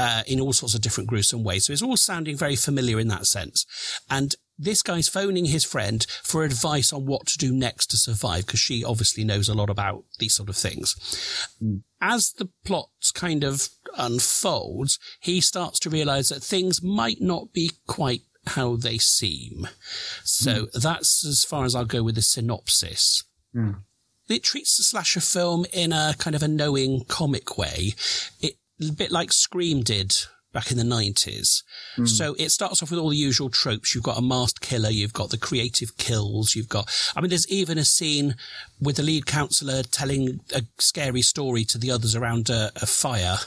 [0.00, 1.66] Uh, in all sorts of different gruesome ways.
[1.66, 3.66] So it's all sounding very familiar in that sense.
[4.08, 8.46] And this guy's phoning his friend for advice on what to do next to survive
[8.46, 10.96] because she obviously knows a lot about these sort of things.
[12.00, 17.70] As the plot kind of unfolds, he starts to realize that things might not be
[17.86, 19.68] quite how they seem.
[20.24, 20.78] So hmm.
[20.80, 23.24] that's as far as I'll go with the synopsis.
[23.52, 23.72] Hmm.
[24.28, 27.94] It treats the slasher film in a kind of a knowing comic way.
[28.40, 30.16] It, a bit like Scream did
[30.52, 31.62] back in the 90s.
[32.06, 33.94] So it starts off with all the usual tropes.
[33.94, 37.48] You've got a masked killer, you've got the creative kills, you've got, I mean, there's
[37.48, 38.36] even a scene
[38.80, 43.38] with the lead counselor telling a scary story to the others around a, a fire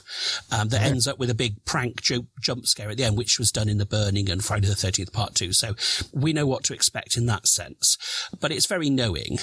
[0.52, 3.40] um, that ends up with a big prank jo- jump scare at the end, which
[3.40, 5.54] was done in The Burning and Friday the 13th Part 2.
[5.54, 5.76] So
[6.14, 7.98] we know what to expect in that sense.
[8.40, 9.40] But it's very knowing.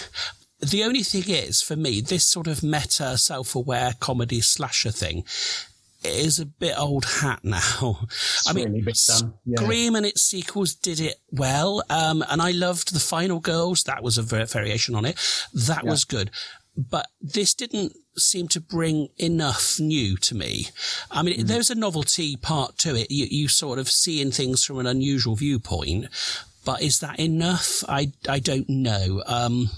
[0.61, 5.25] The only thing is, for me, this sort of meta, self-aware comedy slasher thing
[6.04, 8.00] is a bit old hat now.
[8.46, 9.34] I mean, really a bit done.
[9.44, 9.61] Yeah.
[9.62, 13.82] Scream and its sequels did it well, um, and I loved the Final Girls.
[13.84, 15.16] That was a var- variation on it.
[15.52, 15.90] That Yeah.
[15.90, 16.30] was good.
[16.76, 20.68] But this didn't seem to bring enough new to me.
[21.11, 23.11] I mean, there's a novelty part to it.
[23.11, 26.06] You, you sort of seeing things from an unusual viewpoint,
[26.64, 27.82] but is that enough?
[27.88, 29.24] I, I don't know.
[29.26, 29.70] Um,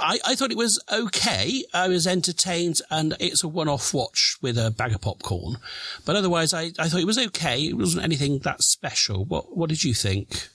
[0.00, 1.64] I, I thought it was okay.
[1.74, 5.56] I was entertained and it's a one-off watch with a bag of popcorn.
[6.04, 7.60] But otherwise, I, I thought it was okay.
[7.66, 9.24] It wasn't anything that special.
[9.24, 10.48] What, what did you think?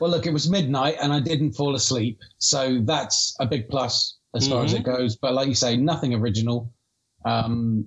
[0.00, 4.16] Well, look, it was midnight and I didn't fall asleep, so that's a big plus
[4.34, 4.80] as far as Mhm.
[4.80, 5.16] it goes.
[5.16, 6.72] But like you say, nothing original.
[7.24, 7.86] Um,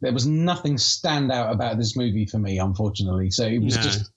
[0.00, 3.30] there was nothing stand out about this movie for me, unfortunately.
[3.30, 3.82] So it was No.
[3.82, 4.10] just,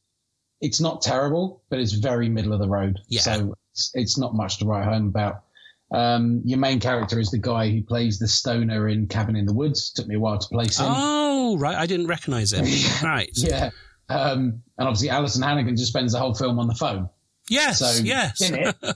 [0.60, 2.98] it's not terrible, but it's very middle of the road.
[3.08, 3.22] Yeah.
[3.22, 5.44] So it's, it's not much to write home about.
[5.92, 9.54] Um, your main character is the guy who plays the stoner in Cabin in the
[9.54, 9.92] Woods.
[9.92, 10.88] Took me a while to place him.
[10.90, 11.76] Oh, right.
[11.76, 12.66] I didn't recognize him.
[13.04, 13.30] right.
[13.38, 13.70] Yeah.
[14.10, 17.10] Um, and obviously, Alyson Hannigan just spends the whole film on the phone.
[17.50, 17.80] Yes.
[17.80, 18.42] So yes.
[18.42, 18.76] in it,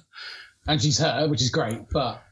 [0.67, 2.23] and she's her, which is great, but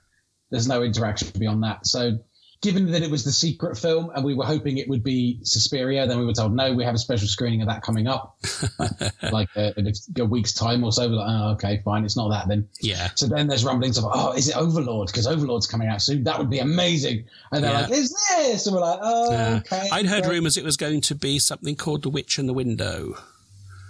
[0.50, 1.86] there's no interaction beyond that.
[1.86, 2.20] So,
[2.62, 6.06] given that it was the secret film and we were hoping it would be Suspiria,
[6.08, 8.38] then we were told no, we have a special screening of that coming up,
[9.32, 11.08] like uh, in a, a week's time or so.
[11.08, 12.68] We're like, oh, okay, fine, it's not that then.
[12.82, 13.10] yeah.
[13.16, 15.08] So then there's rumblings of, oh, is it Overlord?
[15.08, 16.24] Because Overlord's coming out soon.
[16.26, 17.26] That would be amazing.
[17.52, 17.82] And they're Yeah.
[17.82, 18.68] like, is this?
[18.68, 19.56] And we're like, oh, Yeah.
[19.66, 19.88] okay.
[19.92, 20.34] I'd heard great.
[20.36, 23.16] rumours it was going to be something called The Witch in the Window.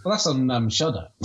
[0.04, 1.10] Well, that's on um, Shudder.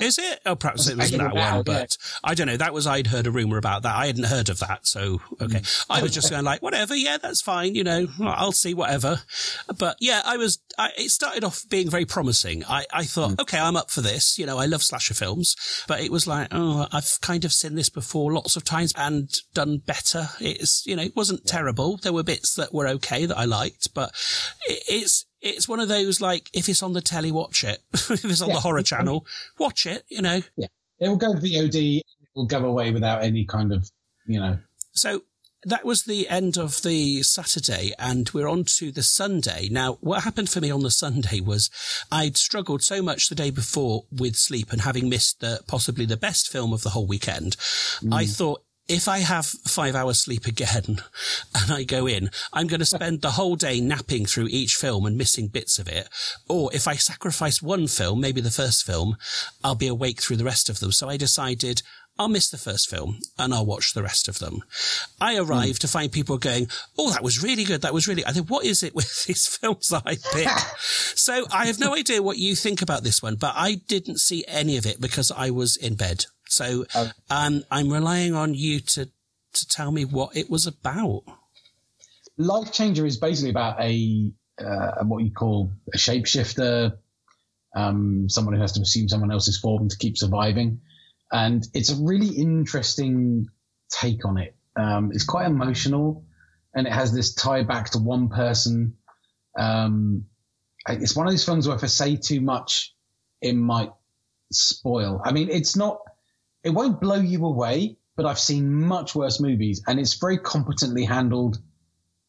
[0.00, 0.40] Is it?
[0.46, 1.62] Oh, perhaps it was that one, yeah.
[1.62, 2.56] but I don't know.
[2.56, 3.94] That was I'd heard a rumor about that.
[3.94, 5.60] I hadn't heard of that, so okay.
[5.90, 6.94] I was just going like, whatever.
[6.94, 7.74] Yeah, that's fine.
[7.74, 9.20] You know, I'll see whatever.
[9.76, 10.58] But yeah, I was.
[10.78, 12.64] I, it started off being very promising.
[12.64, 14.38] I, I thought, okay, I'm up for this.
[14.38, 15.54] You know, I love slasher films,
[15.86, 19.30] but it was like, oh, I've kind of seen this before lots of times and
[19.52, 20.28] done better.
[20.40, 21.98] It's you know, it wasn't terrible.
[21.98, 24.10] There were bits that were okay that I liked, but
[24.66, 25.26] it, it's.
[25.40, 27.82] It's one of those like if it's on the telly, watch it.
[27.92, 28.54] if it's on Yeah.
[28.54, 29.26] the horror channel,
[29.58, 30.04] watch it.
[30.08, 30.66] You know, yeah.
[31.00, 31.98] It will go VOD.
[31.98, 33.88] It will go away without any kind of,
[34.26, 34.58] you know,
[34.92, 35.22] So
[35.64, 39.68] that was the end of the Saturday, and we're on to the Sunday.
[39.70, 41.70] Now, what happened for me on the Sunday was
[42.12, 46.16] I'd struggled so much the day before with sleep and having missed the, possibly the
[46.16, 47.56] best film of the whole weekend.
[48.12, 48.36] I mm.
[48.36, 50.84] thought, if I have five hours sleep again
[51.54, 55.06] and I go in, I'm going to spend the whole day napping through each film
[55.06, 56.08] and missing bits of it.
[56.48, 59.16] Or if I sacrifice one film, maybe the first film,
[59.62, 60.92] I'll be awake through the rest of them.
[60.92, 61.82] So I decided
[62.18, 64.62] I'll miss the first film and I'll watch the rest of them.
[65.20, 67.82] I arrived to find people going, Oh, that was really good.
[67.82, 70.48] That was really, I think, what is it with these films that I pick?
[70.78, 74.44] so I have no idea what you think about this one, but I didn't see
[74.48, 76.26] any of it because I was in bed.
[76.48, 76.86] So,
[77.30, 79.10] um, I'm relying on you to,
[79.52, 81.22] to tell me what it was about.
[82.38, 86.96] Life Changer is basically about a uh, what you call a shapeshifter,
[87.74, 90.80] um, someone who has to assume someone else's form to keep surviving,
[91.32, 93.48] and it's a really interesting
[93.90, 94.56] take on it.
[94.76, 96.24] Um, it's quite emotional,
[96.74, 98.96] and it has this tie back to one person.
[99.58, 100.26] Um,
[100.88, 102.94] it's one of those films where if I say too much,
[103.42, 103.92] it might
[104.52, 105.20] spoil.
[105.24, 105.98] I mean, it's not.
[106.64, 111.04] It won't blow you away, but I've seen much worse movies, and it's very competently
[111.04, 111.58] handled.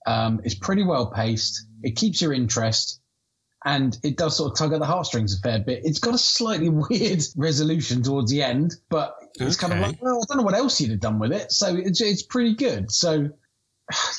[0.05, 1.65] Um, it's pretty well paced.
[1.83, 2.98] It keeps your interest,
[3.65, 5.81] and it does sort of tug at the heartstrings a fair bit.
[5.83, 10.19] It's got a slightly weird resolution towards the end, but It's kind of like, well,
[10.21, 12.91] I don't know what else you'd have done with it, so it's it's pretty good.
[12.91, 13.29] So.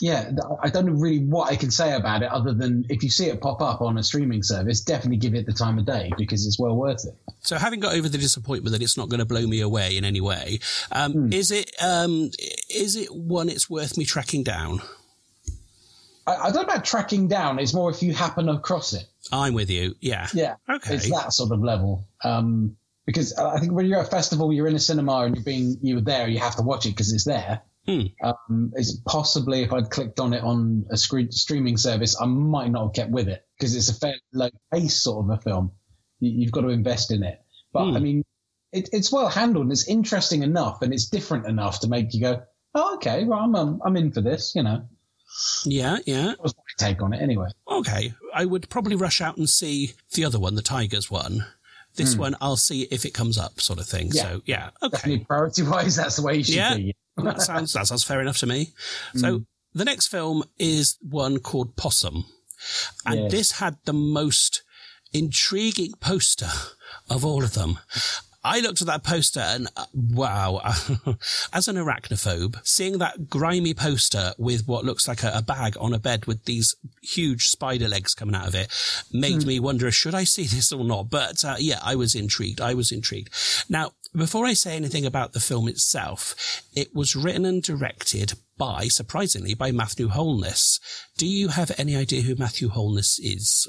[0.01, 3.11] Yeah, I don't know really what I can say about it other than if you
[3.11, 6.11] see it pop up on a streaming service, definitely give it the time of day
[6.19, 7.15] because it's well worth it.
[7.43, 10.05] So, having got over the disappointment that it's not going to blow me away in
[10.05, 10.59] any way,
[10.91, 12.33] um, is it um,
[12.69, 14.81] is it one it's worth me tracking down?
[16.27, 17.59] I, I don't know about tracking down.
[17.59, 19.05] It's more if you happen across it.
[19.33, 19.95] I'm with you.
[20.01, 20.29] Yeah.
[20.35, 20.57] Yeah.
[20.69, 20.95] Okay.
[20.95, 22.07] It's that sort of level.
[22.25, 25.45] Um, because I think when you're at a festival, you're in a cinema and you're
[25.45, 27.63] being you're there, you have to watch it because it's there.
[27.87, 28.03] Hmm.
[28.23, 32.71] Um, it's possibly if I'd clicked on it on a screen, streaming service, I might
[32.71, 35.73] not have kept with it because it's a fairly low pace sort of a film.
[36.21, 37.41] You, you've got to invest in it.
[37.73, 37.97] But Hmm.
[37.97, 38.25] I mean,
[38.73, 42.21] it, it's well handled and it's interesting enough and it's different enough to make you
[42.21, 42.43] go,
[42.75, 44.53] oh, okay, well, I'm um, I'm in for this.
[44.55, 44.85] You know,
[45.65, 46.27] Yeah, yeah.
[46.27, 47.49] that was my take on it anyway.
[47.69, 48.13] Okay.
[48.35, 51.47] I would probably rush out and see the other one, the Tigers one.
[51.97, 52.21] This Hmm.
[52.21, 54.11] one, I'll see if it comes up, sort of thing.
[54.13, 54.23] Yeah.
[54.23, 54.71] So, yeah.
[54.83, 54.97] Okay.
[54.97, 56.77] Definitely priority wise, that's the way you should Yeah.
[56.77, 56.95] be.
[57.17, 58.73] that sounds that sounds fair enough to me.
[59.17, 62.25] So the next film is one called Possum,
[63.05, 63.31] and Yes.
[63.33, 64.63] this had the most
[65.13, 66.51] intriguing poster
[67.09, 67.79] of all of them.
[68.43, 70.61] I looked at that poster and uh, wow,
[71.53, 75.93] as an arachnophobe, seeing that grimy poster with what looks like a, a bag on
[75.93, 78.69] a bed with these huge spider legs coming out of it
[79.13, 81.11] made me wonder, should I see this or not?
[81.11, 82.61] But uh, yeah, I was intrigued.
[82.61, 83.31] I was intrigued.
[83.69, 88.89] Now, before I say anything about the film itself, it was written and directed by,
[88.89, 90.81] surprisingly, by Matthew Holness.
[91.17, 93.69] Do you have any idea who Matthew Holness is?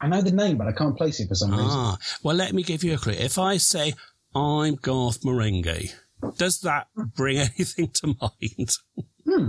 [0.00, 1.66] I know the name, but I can't place it for some reason.
[1.70, 3.14] Ah, well, let me give you a clue.
[3.14, 3.94] If I say,
[4.34, 5.92] I'm Garth Marenghi,
[6.36, 8.70] does that bring anything to mind?
[9.26, 9.48] Hmm.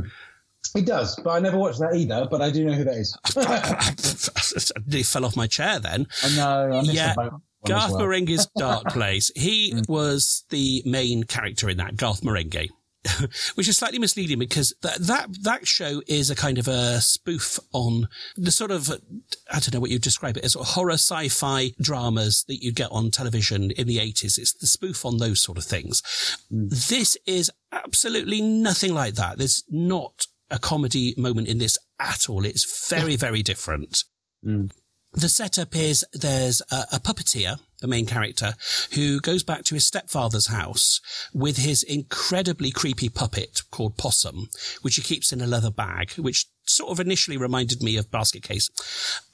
[0.76, 2.28] It does, but I never watched that either.
[2.30, 3.18] But I do know who that is.
[4.86, 6.08] They fell off my chair then.
[6.24, 6.72] I know.
[6.78, 7.10] I Yeah.
[7.14, 8.02] the boat one as Garth well.
[8.02, 9.32] Marenghi's Dark Place.
[9.36, 12.70] He was the main character in that, Garth Marenghi.
[13.56, 17.60] Which is slightly misleading because that, that that show is a kind of a spoof
[17.72, 20.94] on the sort of I don't know what you'd describe it as sort of horror
[20.94, 24.38] sci-fi dramas that you get on television in the eighties.
[24.38, 26.02] It's the spoof on those sort of things.
[26.50, 29.38] This is absolutely nothing like that.
[29.38, 32.46] There's not a comedy moment in this at all.
[32.46, 34.04] It's very very different.
[34.46, 34.72] Mm.
[35.14, 38.56] The setup is there's a, a puppeteer, the main character,
[38.94, 41.00] who goes back to his stepfather's house
[41.34, 44.50] with his incredibly creepy puppet called Possum,
[44.82, 48.44] which he keeps in a leather bag, which sort of initially reminded me of Basket
[48.44, 48.70] Case.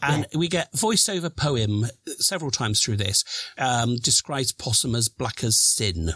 [0.02, 1.86] And we get voiceover poem
[2.18, 3.24] several times through this,
[3.58, 6.12] um, describes Possum as black as sin.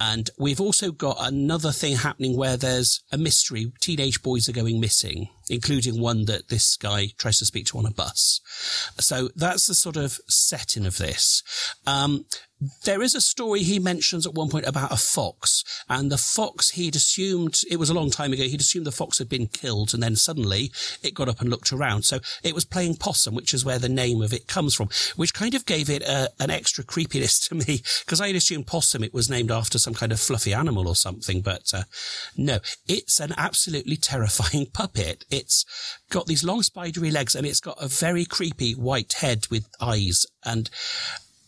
[0.00, 3.72] And we've also got another thing happening where there's a mystery.
[3.80, 7.86] Teenage boys are going missing, including one that this guy tries to speak to on
[7.86, 8.40] a bus.
[9.00, 11.42] So that's the sort of setting of this.
[11.86, 12.26] Um,
[12.84, 16.70] there is a story he mentions at one point about a fox, and the fox
[16.70, 18.44] he'd assumed it was a long time ago.
[18.44, 20.70] He'd assumed the fox had been killed, and then suddenly
[21.02, 22.04] it got up and looked around.
[22.04, 25.34] So it was playing possum, which is where the name of it comes from, which
[25.34, 29.14] kind of gave it a, an extra creepiness to me because I'd assumed possum it
[29.14, 31.84] was named after some kind of fluffy animal or something, but uh,
[32.36, 35.24] no, it's an absolutely terrifying puppet.
[35.30, 35.64] It's
[36.10, 40.26] got these long spidery legs, and it's got a very creepy white head with eyes
[40.44, 40.70] and.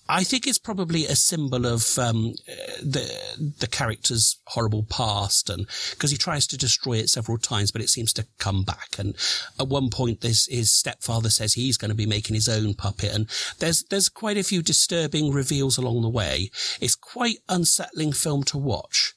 [0.08, 2.34] I think it's probably a symbol of um,
[2.82, 7.80] the the character's horrible past, and because he tries to destroy it several times, but
[7.80, 8.98] it seems to come back.
[8.98, 9.16] And
[9.58, 13.14] at one point, this, his stepfather says he's going to be making his own puppet,
[13.14, 13.28] and
[13.60, 16.50] there's there's quite a few disturbing reveals along the way.
[16.80, 19.14] It's quite unsettling film to watch,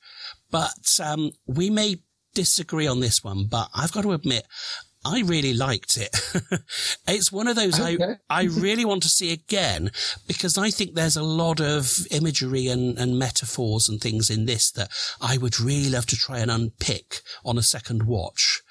[0.49, 1.97] but um, we may
[2.33, 3.47] disagree on this one.
[3.49, 4.45] But I've got to admit,
[5.05, 6.15] I really liked it.
[7.07, 7.97] it's one of those I,
[8.29, 9.91] I really want to see again
[10.27, 14.71] because I think there's a lot of imagery and, and metaphors and things in this
[14.71, 14.89] that
[15.21, 18.61] I would really love to try and unpick on a second watch.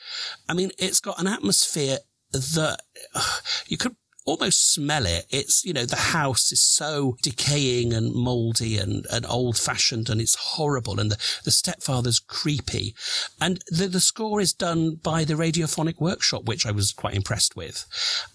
[0.49, 1.99] I mean, it's got an atmosphere
[2.33, 2.81] that
[3.15, 5.27] uh, you could almost smell it.
[5.31, 10.21] It's, you know, the house is so decaying and moldy and, and old fashioned and
[10.21, 11.01] it's horrible.
[11.01, 12.95] And the, the stepfather's creepy.
[13.41, 17.57] And the, the score is done by the Radiophonic Workshop, which I was quite impressed
[17.57, 17.87] with.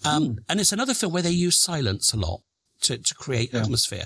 [0.04, 2.40] Um, and it's another film where they use silence a lot.
[2.82, 4.04] To, to create atmosphere.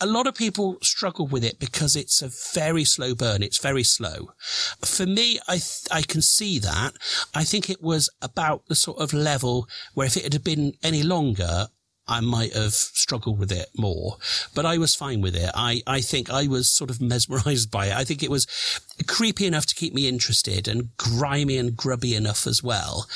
[0.00, 3.42] A lot of people struggle with it because it's a very slow burn.
[3.42, 4.30] It's very slow.
[4.84, 6.94] For me, I, th- I can see that.
[7.34, 11.02] I think it was about the sort of level where if it had been any
[11.02, 11.68] longer,
[12.08, 14.18] I might have struggled with it more,
[14.54, 15.50] but I was fine with it.
[15.54, 17.96] I, I think I was sort of mesmerized by it.
[17.96, 18.46] I think it was
[19.06, 23.08] creepy enough to keep me interested and grimy and grubby enough as well.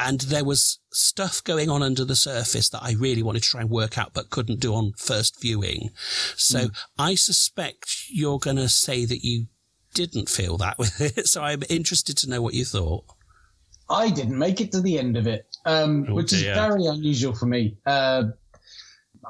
[0.00, 3.60] And there was stuff going on under the surface that I really wanted to try
[3.60, 5.90] and work out, but couldn't do on first viewing.
[6.36, 6.76] So Mm.
[6.98, 9.46] I suspect you're going to say that you
[9.94, 11.26] didn't feel that with it.
[11.32, 13.04] So I'm interested to know what you thought.
[13.88, 17.34] I didn't make it to the end of it, um, Oh, which is very unusual
[17.34, 17.76] for me.
[17.84, 18.24] Uh,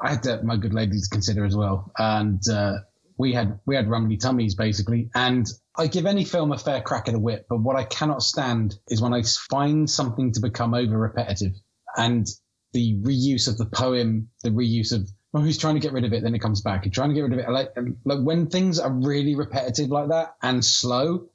[0.01, 2.77] I had uh, my good lady to consider as well, and uh,
[3.21, 5.09] we had we had rumbly tummies basically.
[5.15, 5.47] And
[5.77, 8.75] I give any film a fair crack at the whip, but what I cannot stand
[8.89, 11.53] is when I find something to become over repetitive,
[11.95, 12.27] and
[12.73, 16.11] the reuse of the poem, the reuse of oh, he's trying to get rid of
[16.11, 16.83] it, then it comes back.
[16.83, 17.49] He's trying to get rid of it.
[17.49, 17.69] Like,
[18.03, 21.29] like when things are really repetitive like that and slow,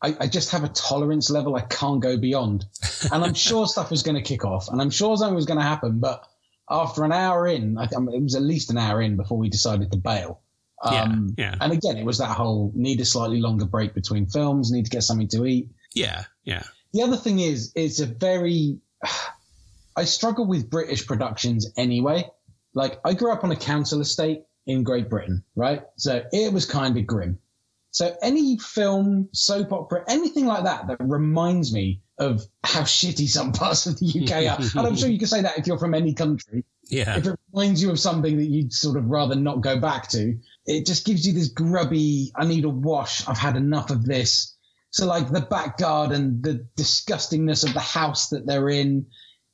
[0.00, 2.64] I, I just have a tolerance level I can't go beyond.
[3.12, 5.58] And I'm sure stuff was going to kick off, and I'm sure something was going
[5.58, 6.00] to happen.
[6.00, 6.26] But
[6.68, 9.50] after an hour in, I, think it was at least an hour in before we
[9.50, 10.40] decided to bail.
[10.82, 11.54] Um, yeah.
[11.60, 14.90] And again, it was that whole need a slightly longer break between films, need to
[14.90, 15.70] get something to eat.
[15.94, 16.62] Yeah, yeah.
[16.92, 18.78] The other thing is, it's a very.
[19.96, 22.28] I struggle with British productions anyway.
[22.74, 25.82] Like, I grew up on a council estate in Great Britain, right?
[25.96, 27.38] So it was kind of grim.
[27.92, 33.52] So any film, soap opera, anything like that that reminds me of how shitty some
[33.52, 34.78] parts of the UK are.
[34.78, 36.64] and I'm sure you can say that if you're from any country.
[36.88, 37.16] Yeah.
[37.18, 40.38] If it reminds you of something that you'd sort of rather not go back to,
[40.66, 44.56] it just gives you this grubby, I need a wash, I've had enough of this.
[44.90, 49.06] So like the back garden, the disgustingness of the house that they're in,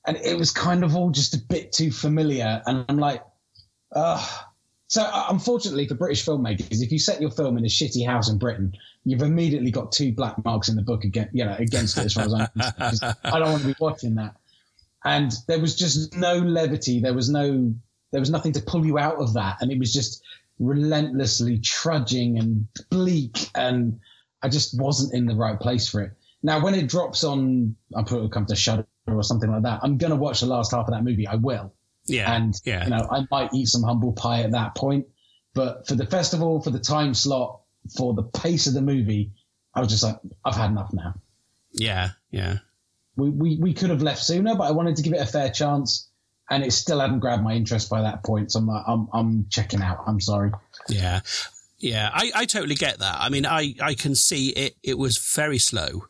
[0.06, 2.62] and it was kind of all just a bit too familiar.
[2.66, 3.22] And I'm like,
[3.94, 4.44] ugh.
[4.88, 8.28] So uh, unfortunately for British filmmakers, if you set your film in a shitty house
[8.28, 8.72] in Britain,
[9.04, 12.14] you've immediately got two black marks in the book against, you know, against it as
[12.14, 13.16] far as I'm concerned.
[13.24, 14.36] I don't want to be watching that.
[15.04, 17.00] And there was just no levity.
[17.00, 17.74] There was no,
[18.12, 19.56] there was nothing to pull you out of that.
[19.60, 20.22] And it was just
[20.62, 23.50] relentlessly trudging and bleak.
[23.54, 24.00] And
[24.42, 26.12] I just wasn't in the right place for it.
[26.42, 29.80] Now, when it drops on, I'll put it come to Shudder or something like that.
[29.82, 31.26] I'm going to watch the last half of that movie.
[31.26, 31.72] I will.
[32.06, 32.32] Yeah.
[32.32, 32.84] And, yeah.
[32.84, 35.06] you know, I might eat some humble pie at that point.
[35.54, 37.60] But for the festival, for the time slot,
[37.96, 39.32] for the pace of the movie,
[39.74, 41.14] I was just like, I've had enough now.
[41.72, 42.58] Yeah, yeah.
[43.16, 45.50] We, we, we could have left sooner, but I wanted to give it a fair
[45.50, 46.08] chance.
[46.51, 48.53] And it still hadn't grabbed my interest by that point.
[48.53, 50.05] So I'm like, I'm, I'm checking out.
[50.07, 50.53] I'm sorry.
[50.88, 51.20] Yeah.
[51.78, 53.16] Yeah, I, I totally get that.
[53.18, 56.05] I mean, I, I can see it, it was very slow.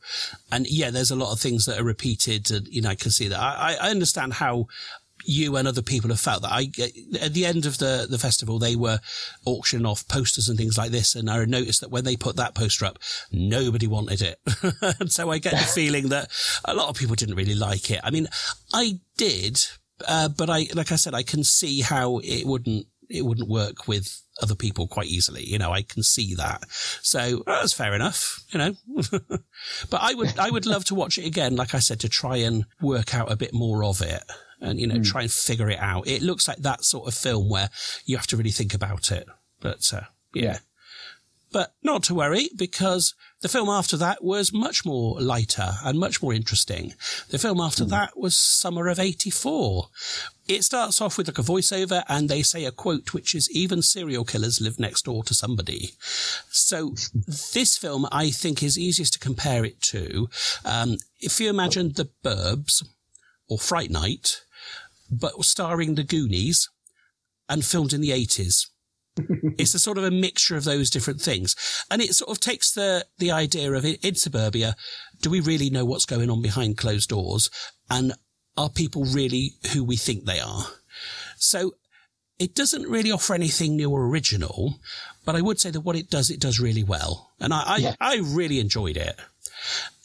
[0.50, 2.50] And yeah, there's a lot of things that are repeated.
[2.50, 3.40] And, you know, I can see that.
[3.40, 4.66] I, I understand how
[5.24, 6.70] you and other people have felt that I,
[7.20, 8.98] at the end of the, the festival, they were
[9.44, 11.14] auctioning off posters and things like this.
[11.14, 12.98] And I noticed that when they put that poster up,
[13.30, 14.40] nobody wanted it.
[15.00, 16.30] and so I get the feeling that
[16.64, 18.00] a lot of people didn't really like it.
[18.02, 18.28] I mean,
[18.72, 19.58] I did,
[20.08, 23.86] uh, but I, like I said, I can see how it wouldn't, it wouldn't work
[23.86, 25.44] with other people quite easily.
[25.44, 26.64] You know, I can see that.
[27.02, 28.74] So that's fair enough, you know.
[29.90, 32.36] but I would, I would love to watch it again, like I said, to try
[32.38, 34.22] and work out a bit more of it
[34.60, 35.02] and, you know, Hmm.
[35.02, 36.06] try and figure it out.
[36.06, 37.68] It looks like that sort of film where
[38.06, 39.26] you have to really think about it.
[39.60, 40.02] But, uh,
[40.34, 40.58] yeah.
[41.52, 46.22] But not to worry because the film after that was much more lighter and much
[46.22, 46.94] more interesting.
[47.28, 49.88] The film after that was Summer of 84.
[50.48, 53.82] It starts off with like a voiceover and they say a quote which is even
[53.82, 55.90] serial killers live next door to somebody.
[56.50, 56.94] So
[57.52, 60.28] this film I think is easiest to compare it to.
[60.64, 62.84] Um, if you imagine the Burbs
[63.48, 64.42] or Fright Night,
[65.10, 66.70] but starring the Goonies
[67.48, 68.68] and filmed in the 80s
[69.58, 71.54] it's a sort of a mixture of those different things.
[71.90, 74.74] And it sort of takes the, the idea of in, in suburbia,
[75.20, 77.50] do we really know what's going on behind closed doors?
[77.90, 78.14] And
[78.56, 80.64] are people really who we think they are?
[81.36, 81.72] So
[82.38, 84.78] it doesn't really offer anything new or original,
[85.24, 87.30] but I would say that what it does, it does really well.
[87.38, 87.94] And I, I, Yeah.
[88.00, 89.16] I really enjoyed it.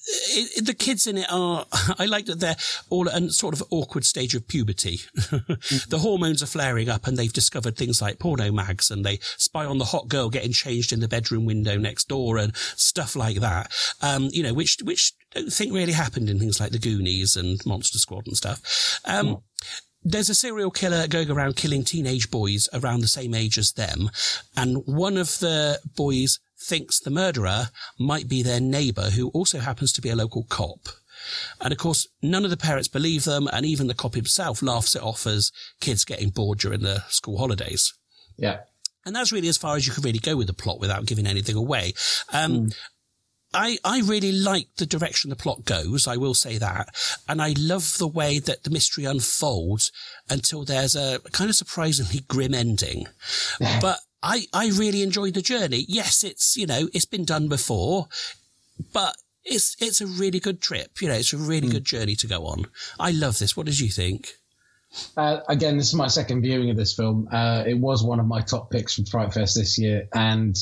[0.08, 1.66] It, it- the kids in it are,
[2.00, 2.56] I like that they're
[2.90, 5.00] all at a sort of awkward stage of puberty.
[5.16, 9.66] the hormones are flaring up and they've discovered things like porno mags and they spy
[9.66, 13.38] on the hot girl getting changed in the bedroom window next door and stuff like
[13.38, 13.72] that.
[14.02, 17.36] Um, you know, which, which I don't think really happened in things like the Goonies
[17.36, 19.00] and Monster Squad and stuff.
[19.06, 19.42] Um,
[20.04, 24.10] there's a serial killer going around killing teenage boys around the same age as them.
[24.56, 29.92] And one of the boys thinks the murderer might be their neighbor who also happens
[29.94, 30.90] to be a local cop.
[31.62, 33.48] And of course, none of the parents believe them.
[33.52, 37.38] And even the cop himself laughs it off as kids getting bored during the school
[37.38, 37.94] holidays.
[38.38, 38.60] Yeah.
[39.06, 41.28] And that's really as far as you can really go with the plot without giving
[41.28, 41.94] anything away.
[42.34, 42.70] Um,
[43.54, 46.08] I, I really like the direction the plot goes.
[46.08, 46.90] I will say that.
[47.28, 49.92] And I love the way that the mystery unfolds
[50.30, 53.08] until there's a kind of surprisingly grim ending.
[53.82, 55.86] but I, I really enjoyed the journey.
[55.88, 58.08] Yes, it's, you know, it's been done before,
[58.94, 59.16] but
[59.48, 61.02] it's it's a really good trip.
[61.02, 62.68] You know, it's a really good journey to go on.
[63.00, 63.56] I love this.
[63.56, 64.34] What did you think?
[65.16, 67.28] Uh, again, this is my second viewing of this film.
[67.32, 70.58] Uh, it was one of my top picks from Fright Fest this year, and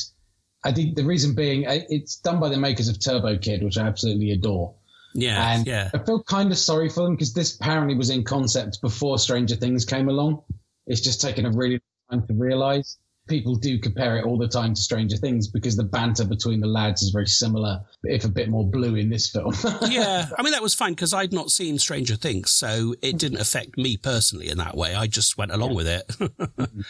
[0.64, 3.78] I think the reason being uh, it's done by the makers of Turbo Kid, which
[3.78, 4.76] I absolutely adore.
[5.14, 5.90] Yeah, and yeah.
[5.94, 9.56] I feel kind of sorry for them because this apparently was in concept before Stranger
[9.56, 10.44] Things came along.
[10.88, 11.80] It's just taken a really
[12.12, 12.98] long time to realize.
[13.28, 16.68] People do compare it all the time to Stranger Things because the banter between the
[16.68, 19.54] lads is very similar, if a bit more blue in this film.
[19.90, 23.18] yeah, I mean that was fine because I'd not seen Stranger Things, so it hmm.
[23.18, 24.94] didn't affect me personally in that way.
[24.94, 26.12] I just went along with it.
[26.56, 26.82] Hmm.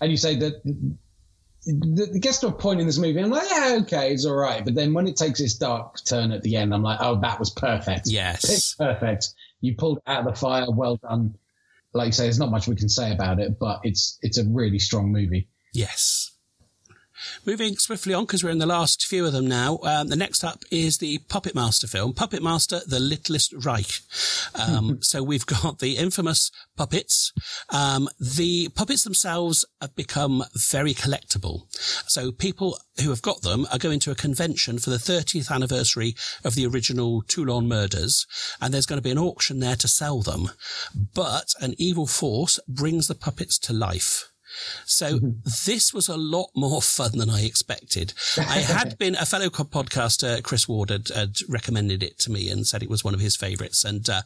[0.00, 0.62] and you say that
[1.68, 4.64] it gets to a point in this movie, I'm like, yeah, okay, it's all right.
[4.64, 7.38] But then when it takes its dark turn at the end, I'm like, oh, that
[7.38, 8.06] was perfect.
[8.06, 9.28] Yes, it's perfect.
[9.60, 10.70] You pulled out of the fire.
[10.70, 11.36] Well done.
[11.92, 14.44] Like you say, there's not much we can say about it, but it's it's a
[14.44, 15.48] really strong movie.
[15.72, 16.32] Yes.
[17.44, 19.78] Moving swiftly on because we're in the last few of them now.
[19.82, 24.00] Um, the next up is the Puppet Master film, Puppet Master: The Littlest Reich.
[24.54, 27.32] Um, so we've got the infamous puppets.
[27.70, 31.62] Um, the puppets themselves have become very collectible.
[32.08, 36.14] So people who have got them are going to a convention for the 30th anniversary
[36.44, 38.26] of the original Toulon murders,
[38.60, 40.50] and there's going to be an auction there to sell them.
[41.14, 44.30] But an evil force brings the puppets to life.
[44.84, 45.18] So
[45.64, 48.14] this was a lot more fun than I expected.
[48.36, 52.66] I had been a fellow podcaster, Chris Ward, had, had, recommended it to me and
[52.66, 53.84] said it was one of his favourites.
[53.84, 54.22] And uh,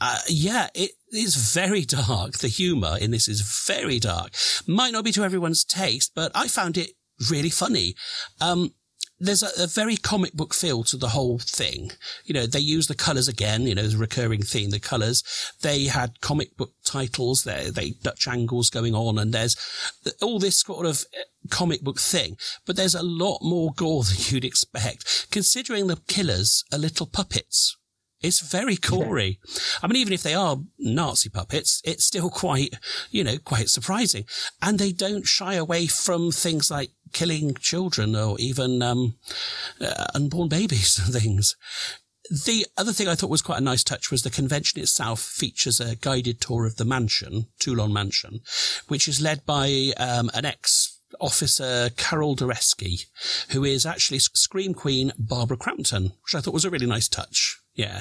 [0.00, 2.38] uh, yeah, it is very dark.
[2.38, 4.32] The humour in this is very dark.
[4.66, 6.90] Might not be to everyone's taste, but I found it
[7.30, 7.94] really funny.
[8.40, 8.74] Um,
[9.20, 11.92] there's a, a, very comic book feel to the whole thing.
[12.24, 15.22] You know, they use the colors again, you know, the recurring theme, the colors.
[15.62, 19.56] They had comic book titles, they, they Dutch angles going on, and there's
[20.22, 22.36] all this sort of eh, comic book thing.
[22.66, 27.77] But there's a lot more gore than you'd expect, considering the killers are little puppets.
[28.20, 29.38] It's very gory.
[29.44, 29.60] Yeah.
[29.82, 32.74] I mean, even if they are Nazi puppets, it's still quite,
[33.10, 34.24] you know, quite surprising.
[34.60, 39.16] And they don't shy away from things like killing children or even um,
[39.80, 41.56] uh, unborn babies and things.
[42.30, 45.80] The other thing I thought was quite a nice touch was the convention itself features
[45.80, 48.40] a guided tour of the mansion, Toulon Mansion,
[48.88, 53.06] which is led by um, an ex officer Carol Doreski,
[53.50, 57.58] who is actually Scream Queen Barbara Crampton, which I thought was a really nice touch.
[57.78, 58.00] Yeah.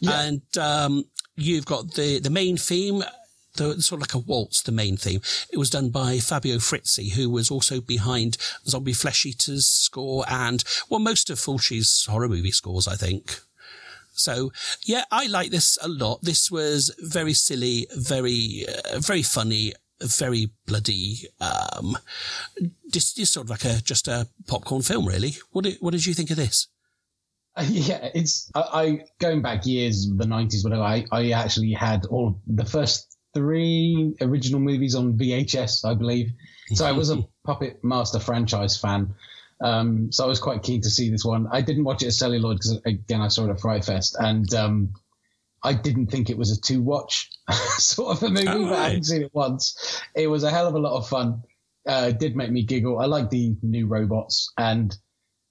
[0.00, 0.22] yeah.
[0.22, 1.04] And, um,
[1.36, 3.04] you've got the, the main theme,
[3.56, 5.20] the sort of like a waltz, the main theme.
[5.52, 10.64] It was done by Fabio Frizzi, who was also behind Zombie Flesh Eaters score and,
[10.88, 13.40] well, most of Fulci's horror movie scores, I think.
[14.14, 14.52] So
[14.84, 16.22] yeah, I like this a lot.
[16.22, 21.96] This was very silly, very, uh, very funny, very bloody, um,
[22.90, 25.36] just, just sort of like a, just a popcorn film, really.
[25.50, 26.68] What did, what did you think of this?
[27.62, 30.82] Yeah, it's I, I going back years, the nineties, whatever.
[30.82, 36.32] I, I actually had all the first three original movies on VHS, I believe.
[36.74, 39.14] So I was a Puppet Master franchise fan.
[39.62, 41.46] Um, so I was quite keen to see this one.
[41.50, 44.52] I didn't watch it at Celluloid because again I saw it at Fright Fest, and
[44.54, 44.94] um,
[45.62, 47.30] I didn't think it was a two watch
[47.76, 50.02] sort of a movie, oh, but I hadn't seen it once.
[50.14, 51.42] It was a hell of a lot of fun.
[51.86, 52.98] Uh, it did make me giggle.
[52.98, 54.96] I like the new robots and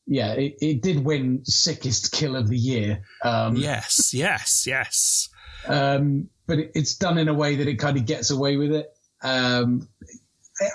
[0.08, 3.04] yeah, it, it did win sickest kill of the year.
[3.24, 5.30] Um, yes, yes, yes.
[5.68, 8.72] Um, but it, it's done in a way that it kind of gets away with
[8.74, 8.88] it.
[9.24, 9.88] Um,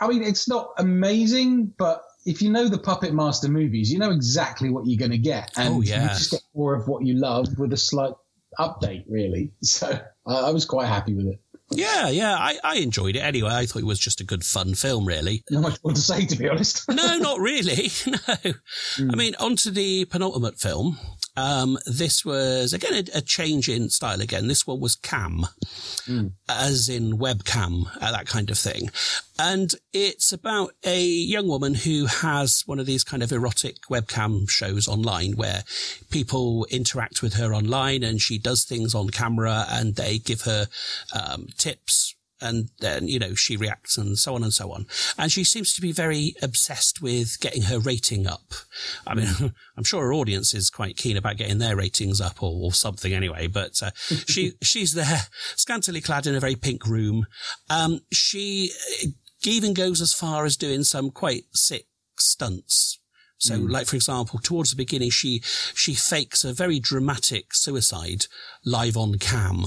[0.00, 4.10] I mean, it's not amazing, but if you know the Puppet Master movies, you know
[4.10, 6.02] exactly what you're going to get, and oh, yeah.
[6.02, 8.14] you just get more of what you love with a slight
[8.58, 9.52] update, really.
[9.62, 11.40] So I was quite happy with it.
[11.70, 13.50] Yeah, yeah, I, I enjoyed it anyway.
[13.50, 15.42] I thought it was just a good fun film, really.
[15.50, 16.88] Not much more to say, to be honest.
[16.88, 17.90] no, not really.
[18.06, 18.18] No.
[18.96, 19.12] Mm.
[19.12, 20.98] I mean, on to the penultimate film.
[21.36, 24.20] Um, this was again a, a, change in style.
[24.20, 25.46] Again, this one was cam,
[26.06, 26.32] mm.
[26.48, 28.90] as in webcam, uh, that kind of thing.
[29.38, 34.48] And it's about a young woman who has one of these kind of erotic webcam
[34.48, 35.64] shows online where
[36.10, 40.68] people interact with her online and she does things on camera and they give her
[41.14, 44.86] um, tips and then, you know, she reacts and so on and so on.
[45.18, 48.52] And she seems to be very obsessed with getting her rating up.
[49.06, 49.28] I mean,
[49.76, 53.12] I'm sure her audience is quite keen about getting their ratings up or, or something
[53.12, 53.90] anyway, but uh,
[54.28, 55.22] she, she's there
[55.56, 57.26] scantily clad in a very pink room.
[57.70, 58.70] Um, she
[59.44, 61.86] even goes as far as doing some quite sick
[62.18, 62.98] stunts.
[63.38, 63.70] So, mm.
[63.70, 65.42] like, for example, towards the beginning, she,
[65.74, 68.26] she fakes a very dramatic suicide
[68.64, 69.66] live on cam.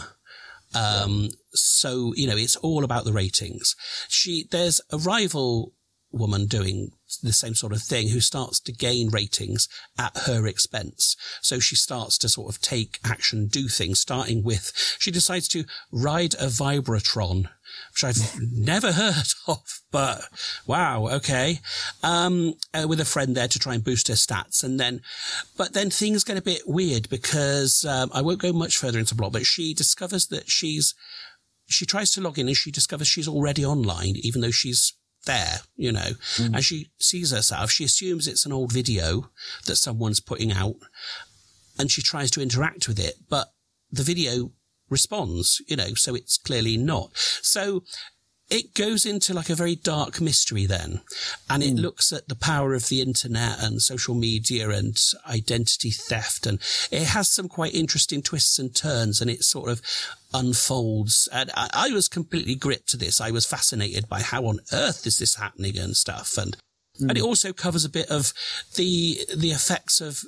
[0.76, 3.76] Um, so, you know, it's all about the ratings.
[4.07, 5.74] She, there's a rival
[6.11, 6.91] woman doing
[7.22, 9.67] the same sort of thing who starts to gain ratings
[9.97, 11.15] at her expense.
[11.41, 15.65] So she starts to sort of take action, do things, starting with, she decides to
[15.91, 17.49] ride a Vibratron,
[18.02, 20.24] which I've never heard of, but
[20.66, 21.60] wow, okay.
[22.04, 24.64] Um, uh, with a friend there to try and boost her stats.
[24.64, 25.02] And then,
[25.58, 29.16] but then things get a bit weird because, um, I won't go much further into
[29.16, 30.93] the plot, but she discovers that she's,
[31.68, 34.93] she tries to log in and she discovers she's already online, even though she's
[35.26, 36.54] there, you know, mm.
[36.54, 37.72] and she sees herself.
[37.72, 39.30] She assumes it's an old video
[39.66, 40.76] that someone's putting out
[41.78, 43.47] and she tries to interact with it, but
[43.91, 44.52] the video
[44.89, 47.11] responds, you know, so it's clearly not.
[47.15, 47.83] So
[48.49, 51.01] it goes into like a very dark mystery then,
[51.49, 51.81] and it mm.
[51.81, 56.47] looks at the power of the internet and social media and identity theft.
[56.47, 56.59] And
[56.91, 59.81] it has some quite interesting twists and turns and it sort of
[60.33, 61.29] unfolds.
[61.31, 63.21] And I, I was completely gripped to this.
[63.21, 66.37] I was fascinated by how on earth is this happening and stuff.
[66.37, 66.57] And,
[66.99, 67.09] mm.
[67.09, 68.33] and it also covers a bit of
[68.75, 70.23] the, the effects of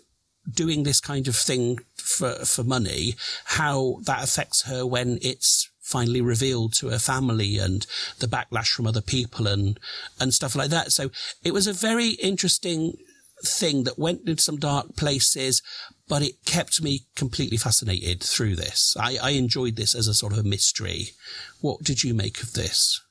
[0.50, 3.16] doing this kind of thing for, for money,
[3.46, 7.86] how that affects her when it's finally revealed to her family and
[8.20, 9.80] the backlash from other people and,
[10.20, 10.92] and stuff like that.
[10.92, 11.12] So
[11.44, 12.94] it was a very interesting
[13.44, 15.62] thing that went into some dark places,
[16.08, 18.96] but it kept me completely fascinated through this.
[19.00, 21.10] I, I enjoyed this as a sort of a mystery.
[21.60, 23.02] What did you make of this?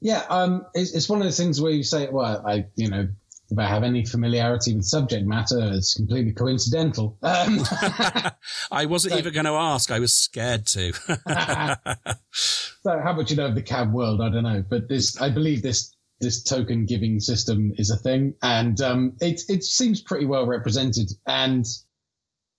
[0.00, 3.08] Yeah, um, it's, it's one of those things where you say, well, I, you know,
[3.52, 7.18] if I have any familiarity with subject matter, it's completely coincidental.
[7.22, 7.60] Um,
[8.72, 9.90] I wasn't so, even going to ask.
[9.90, 10.92] I was scared to.
[12.32, 14.22] so, how much you know of the cam world?
[14.22, 18.34] I don't know, but this, I believe this this token giving system is a thing,
[18.42, 21.66] and um, it it seems pretty well represented, and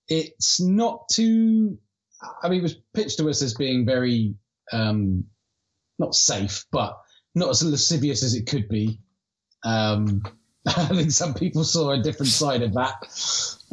[0.08, 1.80] it's not too.
[2.44, 4.36] I mean, it was pitched to us as being very
[4.72, 5.24] um,
[5.98, 7.00] not safe, but
[7.34, 9.00] not as lascivious as it could be.
[9.64, 10.22] Um,
[10.68, 12.96] I think some people saw a different side of that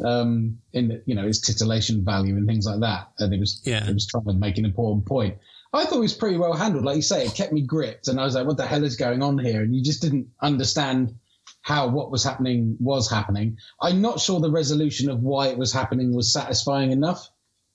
[0.03, 3.11] um, in you know its titillation value and things like that.
[3.19, 3.87] And it was yeah.
[3.87, 5.37] it was trying to make an important point.
[5.73, 6.83] I thought it was pretty well handled.
[6.83, 8.97] Like you say, it kept me gripped, and I was like, "What the hell is
[8.97, 11.15] going on here?" And you just didn't understand
[11.61, 13.57] how what was happening was happening.
[13.79, 17.29] I'm not sure the resolution of why it was happening was satisfying enough.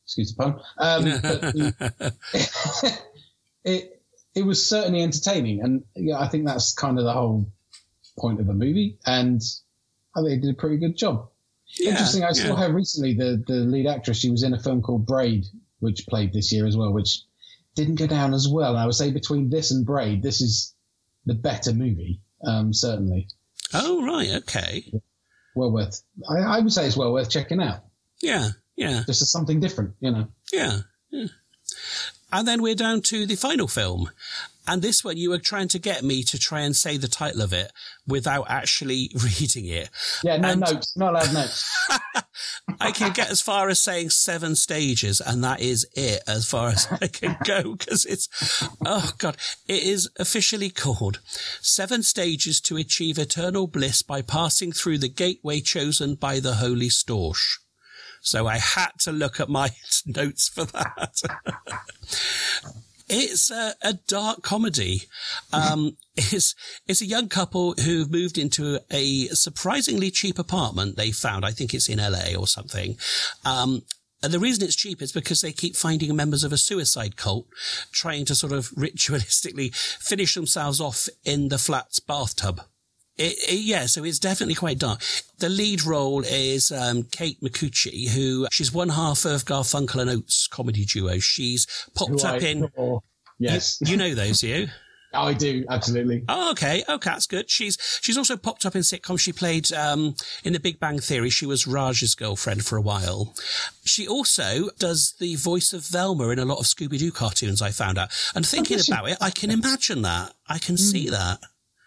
[0.04, 0.60] Excuse the pun.
[0.76, 1.04] Um,
[2.90, 3.02] but
[3.64, 4.02] it
[4.34, 7.50] it was certainly entertaining, and yeah, I think that's kind of the whole
[8.18, 9.40] point of the movie, and
[10.14, 11.28] I think they did a pretty good job.
[11.78, 12.24] Yeah, Interesting.
[12.24, 13.14] I saw her recently.
[13.14, 14.18] The the lead actress.
[14.18, 15.46] She was in a film called Braid,
[15.80, 17.22] which played this year as well, which
[17.74, 18.70] didn't go down as well.
[18.70, 20.74] And I would say between this and Braid, this is
[21.26, 23.28] the better movie, um, certainly.
[23.74, 24.92] Oh right, okay.
[25.54, 26.02] Well worth.
[26.28, 27.84] I, I would say it's well worth checking out.
[28.22, 29.02] Yeah, yeah.
[29.06, 30.28] Just as something different, you know.
[30.52, 30.80] Yeah.
[31.10, 31.26] yeah.
[32.32, 34.10] And then we're down to the final film.
[34.66, 37.42] And this one, you were trying to get me to try and say the title
[37.42, 37.72] of it
[38.06, 39.90] without actually reading it.
[40.22, 41.88] Yeah, no and notes, not allowed notes.
[42.80, 46.68] I can get as far as saying seven stages, and that is it as far
[46.68, 48.28] as I can go because it's,
[48.84, 49.36] oh God,
[49.68, 51.20] it is officially called
[51.60, 56.88] Seven Stages to Achieve Eternal Bliss by Passing Through the Gateway Chosen by the Holy
[56.88, 57.58] Storch.
[58.20, 59.70] So I had to look at my
[60.04, 61.22] notes for that.
[63.08, 65.02] It's a, a dark comedy.
[65.52, 66.54] Um, it's,
[66.86, 71.44] it's a young couple who've moved into a surprisingly cheap apartment they found.
[71.44, 72.96] I think it's in LA or something.
[73.44, 73.82] Um,
[74.22, 77.46] and the reason it's cheap is because they keep finding members of a suicide cult
[77.92, 82.62] trying to sort of ritualistically finish themselves off in the flat's bathtub.
[83.18, 85.00] It, it, yeah, so it's definitely quite dark.
[85.38, 90.46] The lead role is um, Kate Micucci, who she's one half of Garfunkel and Oates
[90.46, 91.18] comedy duo.
[91.18, 92.68] She's popped who up I, in.
[93.38, 94.68] yes, you, you know those, you.
[95.14, 96.24] I do absolutely.
[96.28, 96.84] Oh, okay.
[96.86, 97.48] Okay, that's good.
[97.48, 99.20] She's she's also popped up in sitcoms.
[99.20, 100.14] She played um,
[100.44, 101.30] in The Big Bang Theory.
[101.30, 103.34] She was Raj's girlfriend for a while.
[103.84, 107.62] She also does the voice of Velma in a lot of Scooby Doo cartoons.
[107.62, 110.34] I found out, and thinking about it, I can imagine that.
[110.48, 110.80] I can mm.
[110.80, 111.38] see that.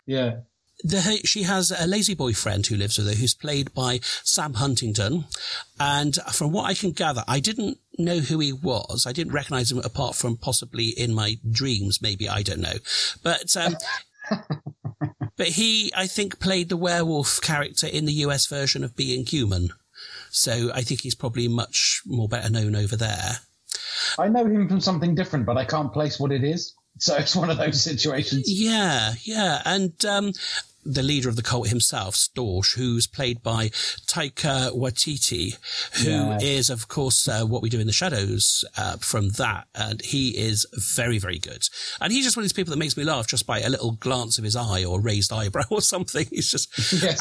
[0.07, 0.37] Yeah
[0.83, 5.25] the, she has a lazy boyfriend who lives with her, who's played by Sam Huntington.
[5.79, 9.05] And from what I can gather, I didn't know who he was.
[9.07, 12.29] I didn't recognize him apart from possibly in my dreams, maybe.
[12.29, 12.77] I don't know.
[13.23, 13.75] But, um,
[15.37, 19.69] but he, I think, played the werewolf character in the US version of Being Human.
[20.31, 23.39] So I think he's probably much more better known over there.
[24.17, 26.75] I know him from something different, but I can't place what it is.
[26.99, 28.43] So it's one of those situations.
[28.47, 29.61] Yeah, yeah.
[29.65, 30.33] And um,
[30.85, 33.69] the leader of the cult himself, Storch, who's played by
[34.07, 35.57] Taika Waititi,
[36.03, 36.73] who is, Yeah.
[36.73, 39.67] of course, uh, what we do in the shadows uh, from that.
[39.75, 40.65] And he is
[40.95, 41.63] very, very good.
[42.01, 43.91] And he's just one of these people that makes me laugh just by a little
[43.93, 46.27] glance of his eye or raised eyebrow or something.
[46.31, 46.69] He's just,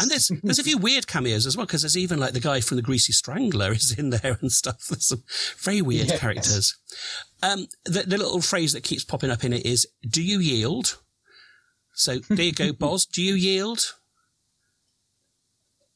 [0.00, 2.60] and there's, there's a few weird cameos as well, because there's even like the guy
[2.60, 4.86] from the Greasy Strangler is in there and stuff.
[4.86, 5.22] There's some
[5.58, 6.20] very weird Yes.
[6.20, 6.76] characters.
[7.42, 10.98] Um, the, the little phrase that keeps popping up in it is, do you yield?
[11.98, 13.06] So there you go, Boz.
[13.06, 13.94] Do you yield?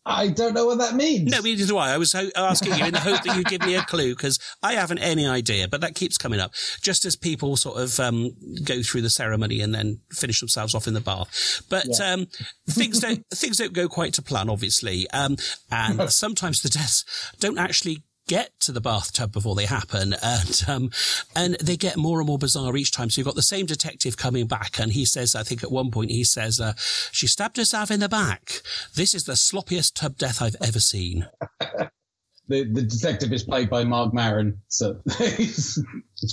[0.05, 1.31] I don't know what that means.
[1.31, 1.93] No, neither do I.
[1.93, 4.41] I was ho- asking you in the hope that you'd give me a clue because
[4.61, 6.55] I haven't any idea, but that keeps coming up.
[6.81, 8.33] Just as people sort of um,
[8.65, 11.63] go through the ceremony and then finish themselves off in the bath.
[11.71, 12.15] But Yeah.
[12.15, 12.27] um,
[12.69, 15.37] things don't things don't go quite to plan, obviously, um,
[15.71, 17.05] and sometimes the deaths
[17.39, 20.15] don't actually get to the bathtub before they happen.
[20.23, 20.91] And um
[21.35, 23.11] and they get more and more bizarre each time.
[23.11, 25.91] So you've got the same detective coming back and he says i think at one
[25.91, 26.75] point he says uh,
[27.11, 28.63] she stabbed herself in the back.
[28.95, 31.29] This is the sloppiest tub death i've ever seen
[32.49, 34.61] The the detective is played by Marc Maron.
[34.69, 35.83] So he's,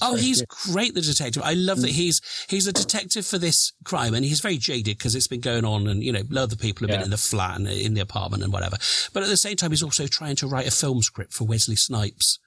[0.02, 0.74] Oh, he's good.
[0.74, 1.42] great, the detective.
[1.44, 1.94] I love that mm.
[1.94, 5.66] he's he's a detective for this crime, and he's very jaded because it's been going
[5.66, 8.44] on, and you know, other people have been in the flat and in the apartment
[8.44, 8.78] and whatever.
[9.14, 11.76] But at the same time, he's also trying to write a film script for Wesley
[11.76, 12.40] Snipes.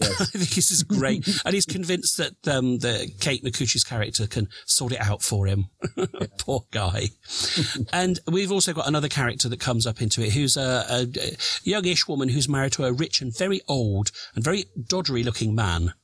[0.20, 4.48] I think this is great, and he's convinced that um, the Kate Micucci's character can
[4.66, 5.66] sort it out for him.
[6.38, 7.08] Poor guy.
[7.92, 11.36] and we've also got another character that comes up into it, who's a, a, a
[11.64, 15.94] youngish woman who's married to a rich and very old and very doddery-looking man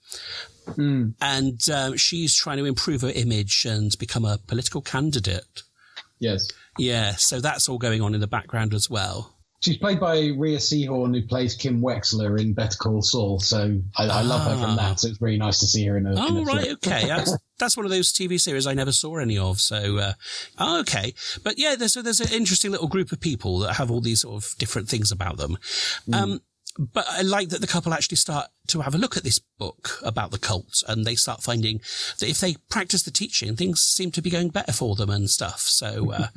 [1.21, 5.63] and um, she's trying to improve her image and become a political candidate.
[6.19, 6.49] Yes.
[6.79, 9.34] Yeah, so that's all going on in the background as well.
[9.65, 13.41] She's played by Rhea Seehorn, who plays Kim Wexler in Better Call Saul.
[13.41, 15.01] So I, I love her from that.
[15.01, 16.11] So it's really nice to see her in a.
[16.11, 16.77] in Oh a right, film.
[16.85, 17.07] okay.
[17.07, 19.63] That's, that's one of those TV series I never saw any of.
[19.63, 20.13] So, uh,
[20.59, 21.15] oh, okay.
[21.43, 24.45] But yeah, there's there's an interesting little group of people that have all these sort
[24.45, 25.57] of different things about them.
[26.13, 26.43] Um,
[26.79, 30.01] but I like that the couple actually start to have a look at this book
[30.03, 31.81] about the cult and they start finding
[32.19, 35.31] that if they practice the teaching, things seem to be going better for them and
[35.31, 35.61] stuff.
[35.61, 36.29] So, uh,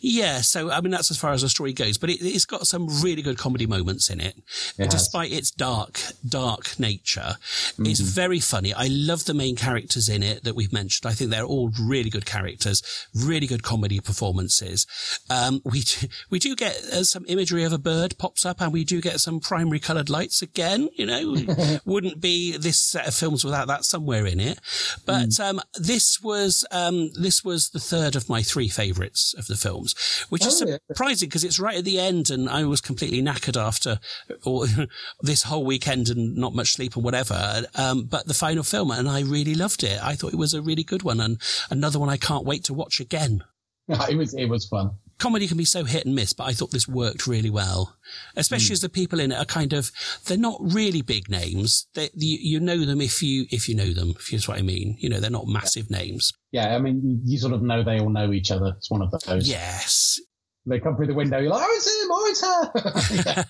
[0.00, 0.40] yeah.
[0.40, 2.88] So, I mean, that's as far as the story goes, but it, it's got some
[3.02, 4.36] really good comedy moments in it.
[4.76, 4.90] It.
[4.90, 7.36] Despite its dark, dark nature,
[7.78, 8.74] it's very funny.
[8.74, 11.10] I love the main characters in it that we've mentioned.
[11.10, 12.82] I think they're all really good characters,
[13.14, 14.86] really good comedy performances.
[15.30, 18.72] Um, we, do, we do get uh, some imagery of a bird pops up and
[18.72, 21.36] we do get some primary colored lights again, you know,
[21.84, 24.58] wouldn't be this set of films without that somewhere in it.
[25.06, 29.56] But, um, this was, um, this was the third of my three favorites of the
[29.56, 29.94] films,
[30.28, 30.76] which is Oh, yeah.
[30.86, 34.00] surprising because it's right at the end and I was completely knackered after
[34.44, 34.66] all,
[35.20, 37.62] this whole weekend and not much sleep or whatever.
[37.74, 40.02] Um, but the final film and I really loved it.
[40.02, 41.38] I thought it was a really good one and
[41.70, 43.44] another one I can't wait to watch again.
[43.88, 44.90] it was it was fun.
[45.18, 47.96] Comedy can be so hit and miss, but I thought this worked really well,
[48.36, 48.74] especially hmm.
[48.74, 49.90] as the people in it are kind of,
[50.26, 51.88] they're not really big names.
[51.94, 54.58] They, you, you know them if you, if you know them, if you know what
[54.58, 54.96] I mean.
[54.98, 56.32] You know, they're not massive names.
[56.52, 58.74] Yeah, I mean, you sort of know they all know each other.
[58.76, 59.48] It's one of those.
[59.48, 60.20] Yes.
[60.68, 61.38] They come through the window.
[61.38, 62.08] You're like, oh, it's him.
[62.10, 63.44] Oh, it's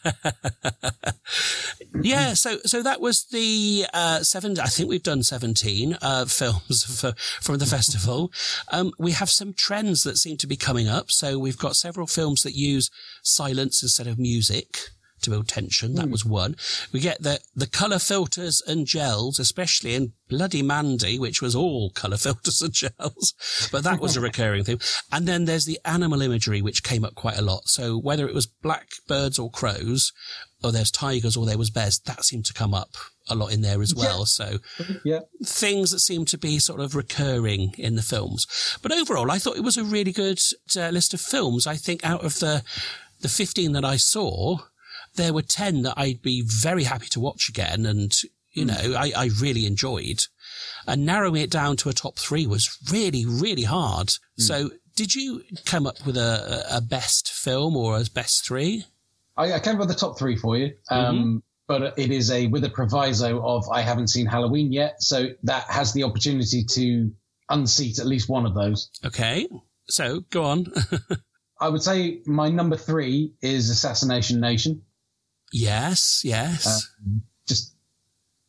[1.02, 2.02] her.
[2.02, 4.58] yeah, so so that was the uh, seven.
[4.58, 8.32] I think we've done seventeen uh, films for, from the festival.
[8.70, 11.10] Um, we have some trends that seem to be coming up.
[11.10, 12.90] So we've got several films that use
[13.22, 14.90] silence instead of music
[15.22, 15.94] to build tension.
[15.94, 16.56] That was one.
[16.92, 21.90] We get the the color filters and gels, especially in Bloody Mandy, which was all
[21.90, 24.78] color filters and gels, but that was a recurring theme.
[25.12, 27.68] And then there's the animal imagery, which came up quite a lot.
[27.68, 30.12] So whether it was blackbirds or crows,
[30.62, 32.96] or there's tigers or there was bears, that seemed to come up
[33.28, 34.26] a lot in there as well.
[34.26, 34.58] So
[35.04, 35.20] yeah.
[35.44, 38.46] things that seem to be sort of recurring in the films.
[38.82, 40.40] But overall, I thought it was a really good
[40.76, 41.66] uh, list of films.
[41.66, 42.62] I think out of the
[43.20, 44.58] the 15 that I saw,
[45.18, 47.84] there were 10 that I'd be very happy to watch again.
[47.84, 48.14] And,
[48.52, 48.68] you hmm.
[48.68, 50.20] know, I, I really enjoyed.
[50.86, 54.08] And narrowing it down to a top three was really, really hard.
[54.36, 54.42] Hmm.
[54.42, 58.84] So did you come up with a, a best film or a best three?
[59.36, 60.72] I, I came up with the top three for you.
[60.90, 61.36] Um, mm-hmm.
[61.66, 65.64] But it is a with a proviso of I haven't seen Halloween yet, so that
[65.64, 67.12] has the opportunity to
[67.50, 68.90] unseat at least one of those.
[69.04, 69.46] Okay.
[69.90, 70.72] So go on.
[71.60, 74.82] I would say my number three is Assassination Nation.
[75.53, 76.88] Yes, yes.
[77.07, 77.74] Um, just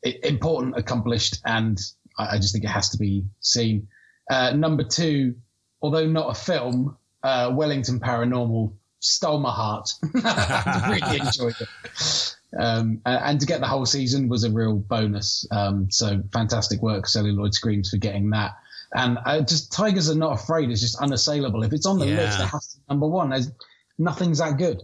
[0.04, 1.80] important, accomplished, and
[2.18, 3.88] I, I just think it has to be seen.
[4.30, 5.36] Uh, number two,
[5.82, 9.90] although not a film, uh, Wellington Paranormal stole my heart.
[10.24, 12.36] I really enjoyed it.
[12.60, 15.46] Um, and to get the whole season was a real bonus.
[15.52, 18.52] Um, so fantastic work, Celluloid Screams, for getting that.
[18.94, 20.70] And uh, just Tigers are not afraid.
[20.72, 21.64] It's just unassailable.
[21.64, 22.16] If it's on the Yeah.
[22.18, 23.30] list, it has to be number one.
[23.30, 23.52] There's
[24.00, 24.82] nothing's that good,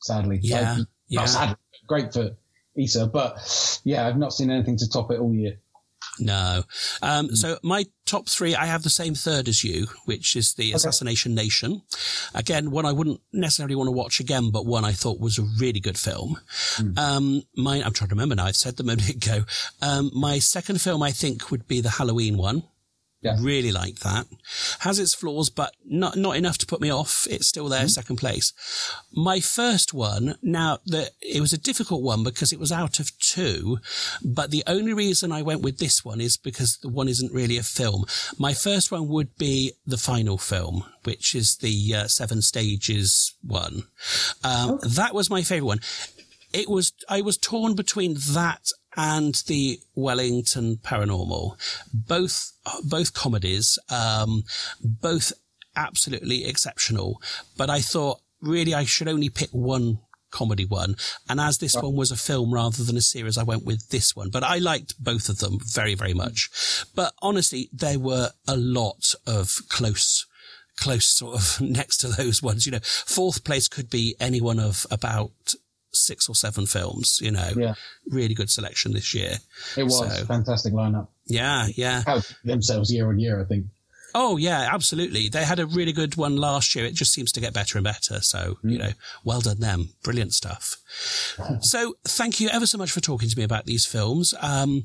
[0.00, 0.38] sadly.
[0.42, 1.20] Yeah, Like, yeah.
[1.20, 1.56] Not sadly,
[1.86, 2.30] great for
[2.76, 5.58] Issa, but yeah, I've not seen anything to top it all year.
[6.20, 6.62] No.
[7.02, 10.72] Um, so my top three, I have the same third as you, which is the
[10.72, 11.82] Assassination Nation.
[12.34, 15.46] Again, one I wouldn't necessarily want to watch again, but one I thought was a
[15.58, 16.38] really good film.
[16.96, 18.46] Um, my, I'm trying to remember now.
[18.46, 19.44] I've said them a minute ago.
[19.82, 22.62] Um, my second film, I think, would be the Halloween one.
[23.40, 24.26] Really like that.
[24.80, 27.26] Has its flaws, but not not enough to put me off.
[27.30, 28.52] It's still there, second place.
[29.12, 33.16] My first one, now the it was a difficult one because it was out of
[33.18, 33.78] two,
[34.22, 37.56] but the only reason I went with this one is because the one isn't really
[37.56, 38.04] a film.
[38.38, 43.84] My first one would be the final film, which is the uh, Seven Stages one.
[44.42, 45.80] Um, That was my favorite one.
[46.52, 51.56] It was I was torn between that and the Wellington Paranormal,
[51.92, 52.52] both
[52.84, 54.44] both comedies, um,
[54.82, 55.32] both
[55.76, 57.20] absolutely exceptional.
[57.56, 59.98] But I thought really I should only pick one
[60.30, 60.96] comedy one,
[61.28, 64.16] and as this one was a film rather than a series, I went with this
[64.16, 64.30] one.
[64.30, 66.50] But I liked both of them very very much.
[66.94, 70.26] But honestly, there were a lot of close
[70.76, 72.66] close sort of next to those ones.
[72.66, 75.54] You know, fourth place could be any one of about
[75.96, 77.18] six or seven films.
[77.22, 77.74] You know, Yeah.
[78.06, 79.38] really good selection this year.
[79.76, 81.08] It was So, fantastic lineup.
[81.26, 82.02] yeah, yeah.
[82.44, 83.66] Themselves year on year, I think.
[84.16, 85.28] Oh yeah, absolutely.
[85.28, 86.84] They had a really good one last year.
[86.84, 88.20] It just seems to get better and better.
[88.20, 88.92] So, you know,
[89.24, 89.88] well done them.
[90.04, 90.76] Brilliant stuff.
[91.62, 94.32] So thank you ever so much for talking to me about these films.
[94.40, 94.84] Um,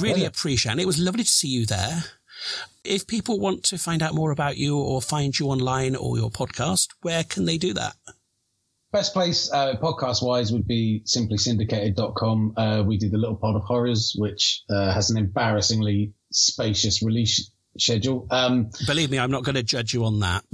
[0.00, 0.80] really appreciate it.
[0.80, 2.02] It was lovely to see you there.
[2.82, 6.30] If people want to find out more about you or find you online or your
[6.30, 7.94] podcast, where can they do that?
[8.94, 12.54] Best place uh, podcast wise would be simplysyndicated.com.
[12.56, 17.50] Uh, we do the Little Pod of Horrors, which uh, has an embarrassingly spacious release
[17.76, 18.28] schedule.
[18.30, 20.44] Um, Believe me, I'm not going to judge you on that.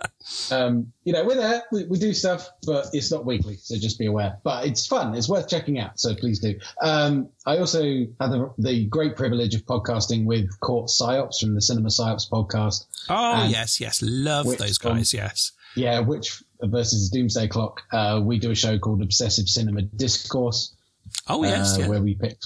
[0.50, 3.98] um, you know, we're there, we, we do stuff, but it's not weekly, so just
[3.98, 4.38] be aware.
[4.42, 6.58] But it's fun, it's worth checking out, so please do.
[6.80, 11.60] Um, I also had the, the great privilege of podcasting with Court Psyops from the
[11.60, 12.86] Cinema Psyops podcast.
[13.10, 14.00] oh, yes, yes.
[14.02, 15.12] Love those guys.
[15.12, 15.52] Yes.
[15.76, 17.82] Yeah, which versus Doomsday Clock.
[17.92, 20.74] Uh, we do a show called Obsessive Cinema Discourse.
[21.28, 21.88] Oh, yes, uh, yeah.
[21.88, 22.38] where we pick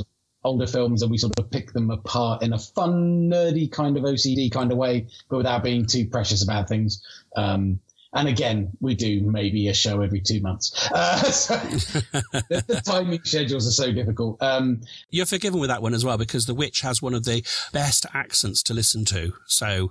[0.45, 4.05] older films and we sort of pick them apart in a fun, nerdy kind of
[4.05, 7.03] OCD kind of way, but without being too precious about things.
[7.37, 7.81] Um,
[8.15, 10.91] and again, we do maybe a show every two months.
[10.93, 14.43] Uh, so the, the timing schedules are so difficult.
[14.43, 14.81] Um,
[15.11, 18.07] You're forgiven with that one as well because The Witch has one of the best
[18.15, 19.33] accents to listen to.
[19.47, 19.91] So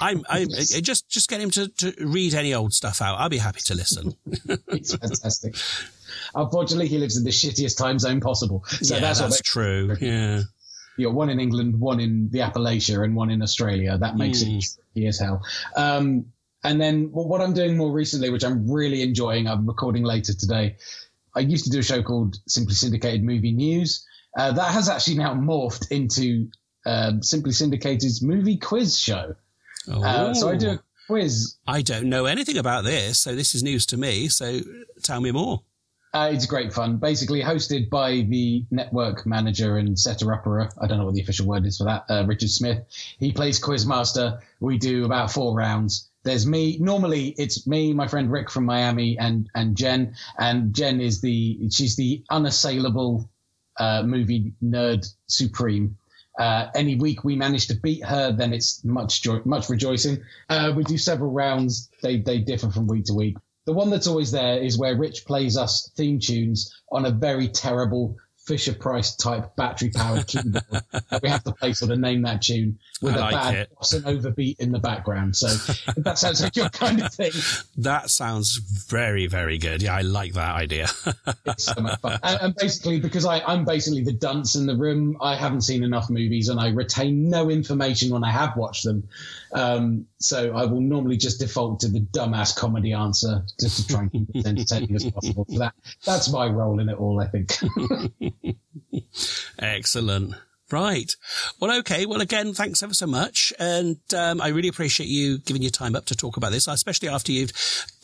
[0.00, 3.18] I'm, I'm uh, just just get him to, to read any old stuff out.
[3.18, 4.14] I'll be happy to listen.
[4.68, 5.54] it's fantastic.
[6.34, 8.64] Unfortunately, he lives in the shittiest time zone possible.
[8.66, 9.94] So yeah, that's, that's, true.
[10.00, 10.42] Yeah.
[10.96, 13.98] you know, one in England, one in the Appalachia, and one in Australia.
[13.98, 14.58] That makes Mm.
[14.58, 14.64] it
[14.94, 15.42] tricky as hell.
[15.76, 16.26] Um,
[16.64, 20.34] and then well, what I'm doing more recently, which I'm really enjoying, I'm recording later
[20.34, 20.76] today.
[21.34, 24.06] I used to do a show called Simply Syndicated Movie News.
[24.36, 26.48] Uh, that has actually now morphed into
[26.86, 29.34] um, Simply Syndicated's movie quiz show.
[29.90, 33.62] Uh, so I do a quiz I don't know anything about this, so this is
[33.62, 34.28] news to me.
[34.28, 34.60] So
[35.02, 35.62] tell me more.
[36.14, 36.96] Uh, it's great fun.
[36.96, 40.68] Basically, hosted by the network manager and setter upper.
[40.80, 42.04] I don't know what the official word is for that.
[42.08, 42.84] Uh, Richard Smith.
[43.18, 44.40] He plays Quizmaster.
[44.60, 46.07] We do about four rounds.
[46.28, 46.76] There's me.
[46.78, 50.14] Normally, it's me, my friend Rick from Miami, and and Jen.
[50.38, 53.30] And Jen is the she's the unassailable
[53.80, 55.96] uh, movie nerd supreme.
[56.38, 60.22] Uh, any week we manage to beat her, then it's much joy, much rejoicing.
[60.50, 61.88] Uh, we do several rounds.
[62.02, 63.38] They they differ from week to week.
[63.64, 67.48] The one that's always there is where Rich plays us theme tunes on a very
[67.48, 68.18] terrible
[68.48, 70.64] Fisher Price type battery powered keyboard.
[71.10, 73.54] And we have to play sort of name that tune with I a like bad
[73.54, 73.70] it.
[73.92, 75.36] and overbeat in the background.
[75.36, 75.46] So
[75.96, 77.30] that sounds like your kind of thing.
[77.78, 78.56] That sounds
[78.88, 79.82] very, very good.
[79.82, 80.88] Yeah, I like that idea.
[81.46, 82.18] It's so much fun.
[82.22, 85.82] And, and basically, because I, I'm basically the dunce in the room, I haven't seen
[85.82, 89.08] enough movies and I retain no information when I have watched them.
[89.52, 94.00] Um, so I will normally just default to the dumbass comedy answer just to try
[94.02, 95.46] and keep it as entertaining as possible.
[95.48, 95.74] So that,
[96.04, 97.56] that's my role in it all, I think.
[99.58, 100.34] Excellent.
[100.70, 101.10] Right.
[101.60, 102.04] Well, okay.
[102.04, 103.54] Well, again, thanks ever so much.
[103.58, 107.08] And um, I really appreciate you giving your time up to talk about this, especially
[107.08, 107.52] after you've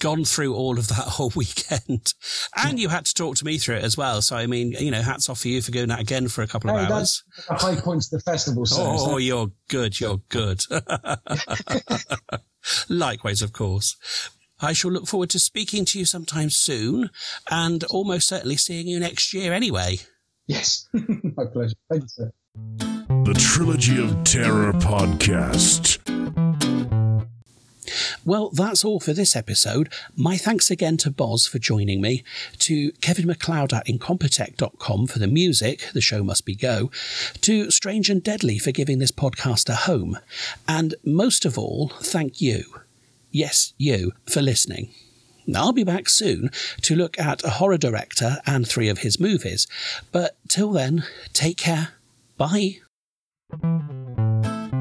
[0.01, 2.14] gone through all of that whole weekend.
[2.57, 4.22] And you had to talk to me through it as well.
[4.22, 6.47] So, I mean, you know, hats off for you for going out again for a
[6.47, 7.22] couple of Hey, hours.
[7.37, 8.64] that's a high point to the festival.
[8.64, 10.01] So Oh, you're good.
[10.01, 10.64] You're good.
[12.89, 13.97] Likewise, of course.
[14.61, 17.11] I shall look forward to speaking to you sometime soon
[17.51, 19.99] and almost certainly seeing you next year anyway.
[20.47, 21.74] Yes, my pleasure.
[21.90, 22.32] Thank you, sir.
[23.24, 25.99] The Trilogy of Terror podcast.
[28.24, 29.92] Well, that's all for this episode.
[30.16, 32.24] My thanks again to Boz for joining me,
[32.61, 36.90] to Kevin MacLeod at Incompetech.com for the music, The Show Must Be Go,
[37.42, 40.18] to Strange and Deadly for giving this podcast a home,
[40.66, 42.64] and most of all, thank you.
[43.30, 44.95] Yes, you, for listening.
[45.55, 46.51] I'll be back soon
[46.82, 49.66] to look at a horror director and three of his movies,
[50.12, 51.90] but till then, take care.
[52.36, 52.78] Bye.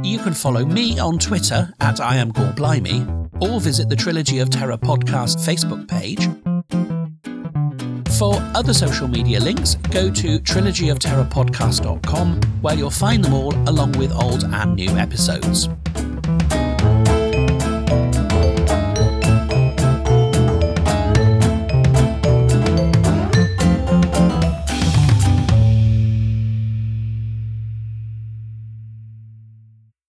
[0.03, 3.05] You can follow me on Twitter at I am Blimey,
[3.39, 6.27] or visit the Trilogy of Terror podcast Facebook page.
[8.17, 14.11] For other social media links, go to trilogyofterrorpodcast.com where you'll find them all along with
[14.11, 15.69] old and new episodes.